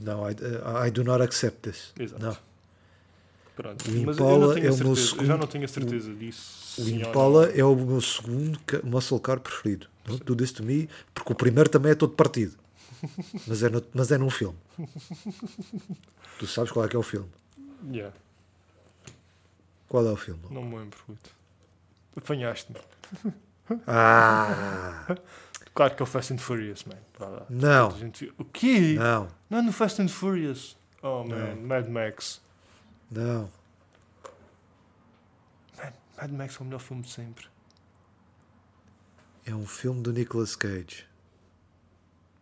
[0.00, 0.34] não, I,
[0.86, 1.92] I do not accept this.
[1.98, 2.22] Exato.
[2.24, 2.36] Não.
[3.56, 3.90] Pronto.
[3.90, 4.82] O Impala é o meu certeza.
[4.84, 6.80] Eu já segundo- não tenho a certeza disso.
[6.82, 9.86] O Impala é o meu segundo muscle car preferido.
[10.06, 12.54] Don't do this to me, porque o primeiro também é todo partido.
[13.46, 14.58] Mas é, no- mas é num filme.
[16.38, 17.30] Tu sabes qual é que é o filme?
[17.90, 18.14] Yeah.
[19.88, 20.40] Qual é o filme?
[20.50, 20.98] Não me lembro.
[21.06, 21.30] puto.
[22.16, 22.78] Apanhaste-me.
[23.86, 25.16] Ah!
[25.74, 26.96] Claro que é o Fast and Furious, man.
[27.48, 27.88] Não,
[28.38, 28.94] O quê?
[28.98, 30.76] não, Não é no Fast and Furious.
[31.02, 31.54] Oh, man.
[31.56, 32.40] Mad Max.
[33.10, 33.48] não.
[35.78, 37.46] Man, Mad Max é o melhor filme de sempre.
[39.46, 41.06] É um filme do Nicolas Cage.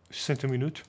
[0.09, 0.83] 60 minutos?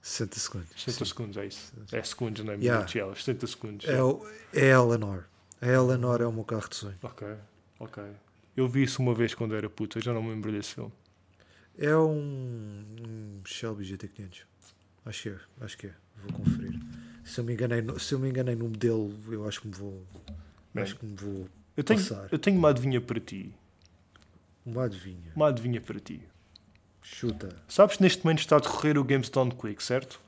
[0.00, 0.68] 60 segundos.
[0.76, 1.04] 60 Sim.
[1.04, 1.72] segundos, é isso.
[1.92, 2.72] É segundos, não é Yeah.
[2.78, 2.94] minutos?
[2.94, 3.88] Yeah, 60 segundos.
[3.88, 5.24] É, o, é a Eleanor.
[5.60, 6.96] A Eleanor é o meu carro de sonho.
[7.02, 7.26] Ok,
[7.78, 8.02] ok.
[8.56, 10.92] Eu vi isso uma vez quando era puta, já não me lembro desse filme.
[11.78, 14.42] É um, um Shelby GT500.
[15.06, 15.94] Acho que é, acho que é.
[16.22, 16.78] Vou conferir.
[17.24, 19.74] Se eu me enganei, no- se eu me enganei no modelo, eu acho que me
[19.74, 20.04] vou.
[20.74, 22.28] Bem, acho que me vou Eu tenho, passar.
[22.30, 23.54] eu tenho uma adivinha para ti.
[24.66, 25.32] Uma adivinha.
[25.34, 26.22] Uma adivinha para ti.
[27.02, 27.56] Chuta.
[27.68, 30.20] Sabes que neste momento está a decorrer o Games Done Quick, certo?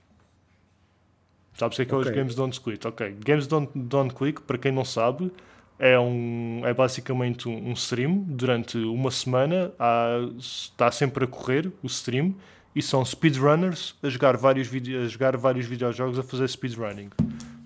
[1.56, 2.10] Sabes o que é que é os.
[2.10, 2.86] Games Done Quick?
[2.86, 3.16] Ok.
[3.24, 5.30] Games Done, Done Quick, para quem não sabe,
[5.78, 9.72] é, um, é basicamente um, um stream durante uma semana.
[9.78, 12.34] Há, está sempre a correr o stream
[12.74, 17.10] e são speedrunners a jogar vários, a jogar vários videojogos a fazer speedrunning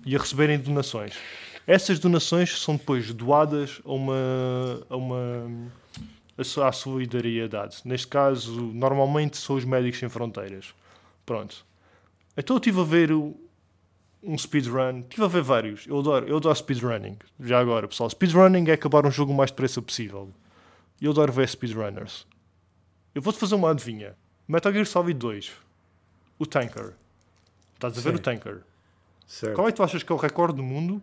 [0.05, 1.15] e a receberem donações.
[1.65, 5.71] Essas donações são depois doadas a uma, a uma
[6.63, 7.81] à solidariedade.
[7.85, 10.73] Neste caso, normalmente são os Médicos Sem Fronteiras.
[11.25, 11.65] Pronto.
[12.37, 15.87] Então eu estive a ver um speedrun, estive a ver vários.
[15.87, 17.17] Eu adoro, eu adoro speedrunning.
[17.39, 18.09] Já agora, pessoal.
[18.09, 20.29] Speedrunning é acabar um jogo o mais depressa possível.
[21.01, 22.27] E eu adoro ver speedrunners.
[23.13, 24.15] Eu vou-te fazer uma adivinha.
[24.47, 25.51] Metal Gear Solid 2.
[26.37, 26.93] O Tanker.
[27.75, 28.15] Estás a ver Sim.
[28.15, 28.61] o Tanker?
[29.25, 29.55] Certo.
[29.55, 31.01] Qual é que tu achas que é o recorde do mundo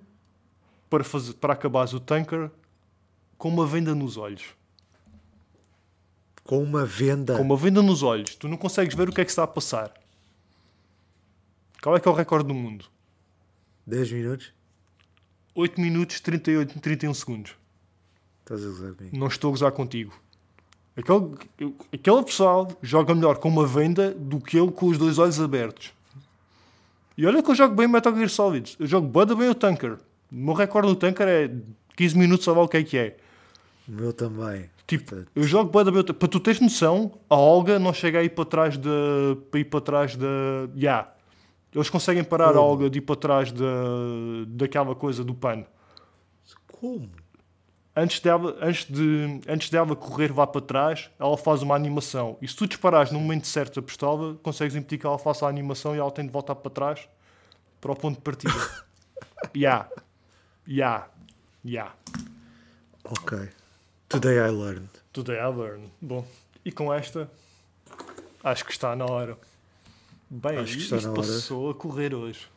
[0.91, 2.51] para, fazer, para acabares o Tanker
[3.39, 4.45] com uma venda nos olhos?
[6.47, 7.37] Com uma venda.
[7.37, 9.47] Com uma venda nos olhos, tu não consegues ver o que é que está a
[9.47, 9.93] passar.
[11.83, 12.85] Qual é que é o recorde do mundo?
[13.87, 14.53] 10 minutos?
[15.55, 17.53] 8 minutos 38, 31 segundos.
[18.41, 19.17] Estás a gozar comigo.
[19.17, 20.13] Não estou a gozar contigo.
[20.97, 25.41] Aquele, aquele pessoal joga melhor com uma venda do que eu com os dois olhos
[25.41, 25.93] abertos.
[27.19, 28.77] E olha que eu jogo bem Metal Gear Solid.
[28.79, 29.99] Eu jogo bué da bem o Tanker.
[30.31, 31.51] O meu recorde no tanker é
[31.97, 33.17] 15 minutos, sabe lá o que é que é.
[33.89, 34.69] O meu também.
[34.87, 38.23] Tipo, eu jogo bué da bem- Para tu teres noção, a Olga não chega a
[38.23, 38.91] ir para trás da.
[39.51, 40.27] para ir para trás da.
[40.77, 41.13] Ya.
[41.75, 42.61] Eles conseguem parar a Como?
[42.65, 43.65] Olga de ir para trás da,
[44.47, 45.67] daquela coisa do pano.
[46.73, 47.11] Como?
[47.95, 52.37] Antes dela, antes, de, antes dela correr vá para trás, ela faz uma animação.
[52.43, 55.49] E se tu disparares no momento certo a pistola, consegues impedir que ela faça a
[55.49, 57.09] animação e ela tem de voltar para trás
[57.81, 58.53] para o ponto de partida.
[59.55, 59.89] Ya.
[60.67, 61.07] Ya.
[61.65, 61.93] Ya.
[63.05, 63.49] Ok.
[64.09, 64.89] Today I learned.
[65.13, 65.91] Today I learned.
[66.01, 66.27] Bom,
[66.65, 67.31] e com esta,
[68.43, 69.37] acho que está na hora.
[70.31, 71.23] Bem, Acho que está isto na hora.
[71.23, 72.49] passou a correr hoje.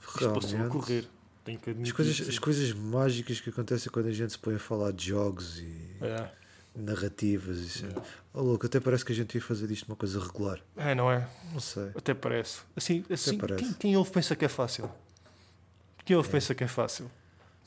[0.00, 0.72] Isto passou a Realmente.
[0.72, 1.08] correr.
[1.44, 1.90] Tenho que admitir.
[1.92, 5.06] As coisas, as coisas mágicas que acontecem quando a gente se põe a falar de
[5.08, 6.28] jogos e É.
[6.74, 8.02] narrativas e assim.
[8.34, 10.60] Oh, louco, até parece que a gente ia fazer disto uma coisa regular.
[10.76, 11.26] é, não é?
[11.52, 11.90] Não sei.
[11.94, 12.60] Até parece.
[12.76, 13.64] Assim, assim parece.
[13.64, 14.90] Quem, quem ouve pensa que é fácil.
[16.04, 17.10] Quem ouve pensa que é fácil.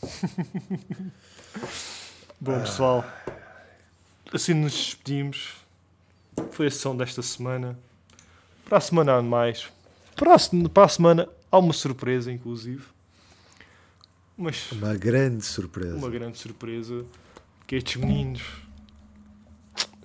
[2.44, 3.06] Bom, pessoal,
[4.34, 5.54] assim nos despedimos.
[6.52, 7.80] Foi a sessão desta semana.
[8.66, 9.72] Para a semana há mais.
[10.14, 12.84] Para a, para a semana há uma surpresa, inclusive.
[14.38, 15.96] Mas Uma grande surpresa.
[15.96, 17.06] uma grande surpresa
[17.66, 18.42] que estes meninos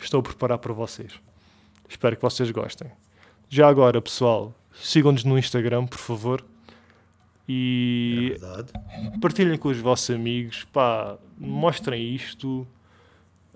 [0.01, 1.15] estou a preparar para vocês.
[1.89, 2.89] Espero que vocês gostem.
[3.49, 6.45] Já agora, pessoal, sigam-nos no Instagram, por favor.
[7.49, 8.73] É E verdade.
[9.21, 10.65] partilhem com os vossos amigos.
[10.73, 12.67] Pá, mostrem isto.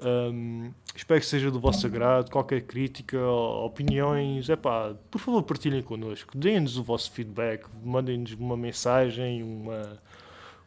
[0.05, 2.31] Hum, espero que seja do vosso agrado.
[2.31, 6.37] Qualquer crítica, opiniões, é pá, por favor, partilhem connosco.
[6.37, 7.65] Deem-nos o vosso feedback.
[7.85, 10.01] Mandem-nos uma mensagem, uma,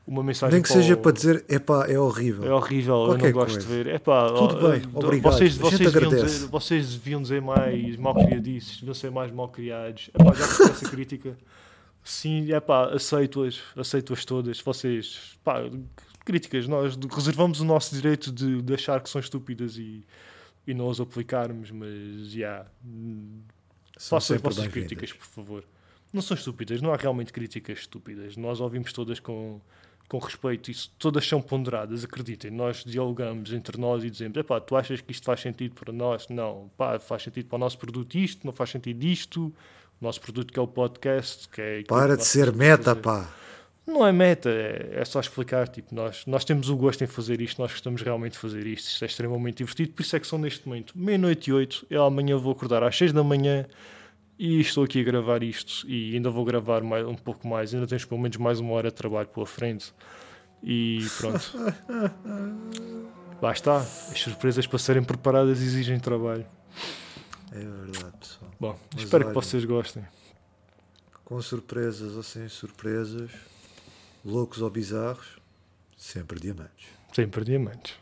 [0.07, 2.45] uma mensagem Nem que para seja o- para dizer, epá, é horrível.
[2.45, 3.67] é horrível, eu Qualquer não gosto coisa.
[3.67, 3.87] de ver.
[3.95, 5.33] Epá, Tudo ó, bem, ó, obrigado.
[5.33, 10.09] Vocês, vocês, deviam dizer, vocês deviam dizer mais mal criadiços, deviam ser mais mal criados.
[10.13, 11.35] Epá, já que essa crítica,
[12.05, 14.61] sim, epá, aceito-as, aceito-as todas.
[14.61, 15.61] Vocês, pá,
[16.23, 20.05] críticas, nós reservamos o nosso direito de, de achar que são estúpidas e,
[20.65, 22.65] e não as aplicarmos, mas já.
[23.97, 25.63] São Façam as vossas críticas, por favor.
[26.13, 28.37] Não são estúpidas, não há realmente críticas estúpidas.
[28.37, 29.59] Nós ouvimos todas com,
[30.07, 32.51] com respeito, isso, todas são ponderadas, acreditem.
[32.51, 36.27] Nós dialogamos entre nós e dizemos: epá, tu achas que isto faz sentido para nós?
[36.29, 39.53] Não, pá, faz sentido para o nosso produto isto, não faz sentido isto.
[40.05, 41.83] Nosso produto que é o podcast, que é.
[41.83, 43.01] Para de ser meta, fazer.
[43.01, 43.27] pá.
[43.87, 45.67] Não é meta, é, é só explicar.
[45.67, 48.87] Tipo, nós, nós temos o gosto em fazer isto, nós gostamos realmente de fazer isto.
[48.87, 49.93] Isto é extremamente divertido.
[49.93, 51.87] Por isso é que são neste momento meia-noite e oito.
[51.89, 53.65] Eu amanhã vou acordar às seis da manhã
[54.37, 55.89] e estou aqui a gravar isto.
[55.89, 57.73] E ainda vou gravar mais, um pouco mais.
[57.73, 59.91] Ainda temos pelo menos mais uma hora de trabalho pela frente.
[60.61, 61.51] E pronto.
[63.41, 63.77] Lá está.
[63.77, 66.45] As surpresas para serem preparadas exigem trabalho.
[67.51, 68.44] É verdade, pessoal.
[68.59, 69.33] Bom, Mas espero olha.
[69.33, 70.05] que vocês gostem.
[71.23, 73.31] Com surpresas ou sem surpresas,
[74.23, 75.37] loucos ou bizarros,
[75.97, 76.87] sempre diamantes.
[77.13, 77.95] Sempre diamantes.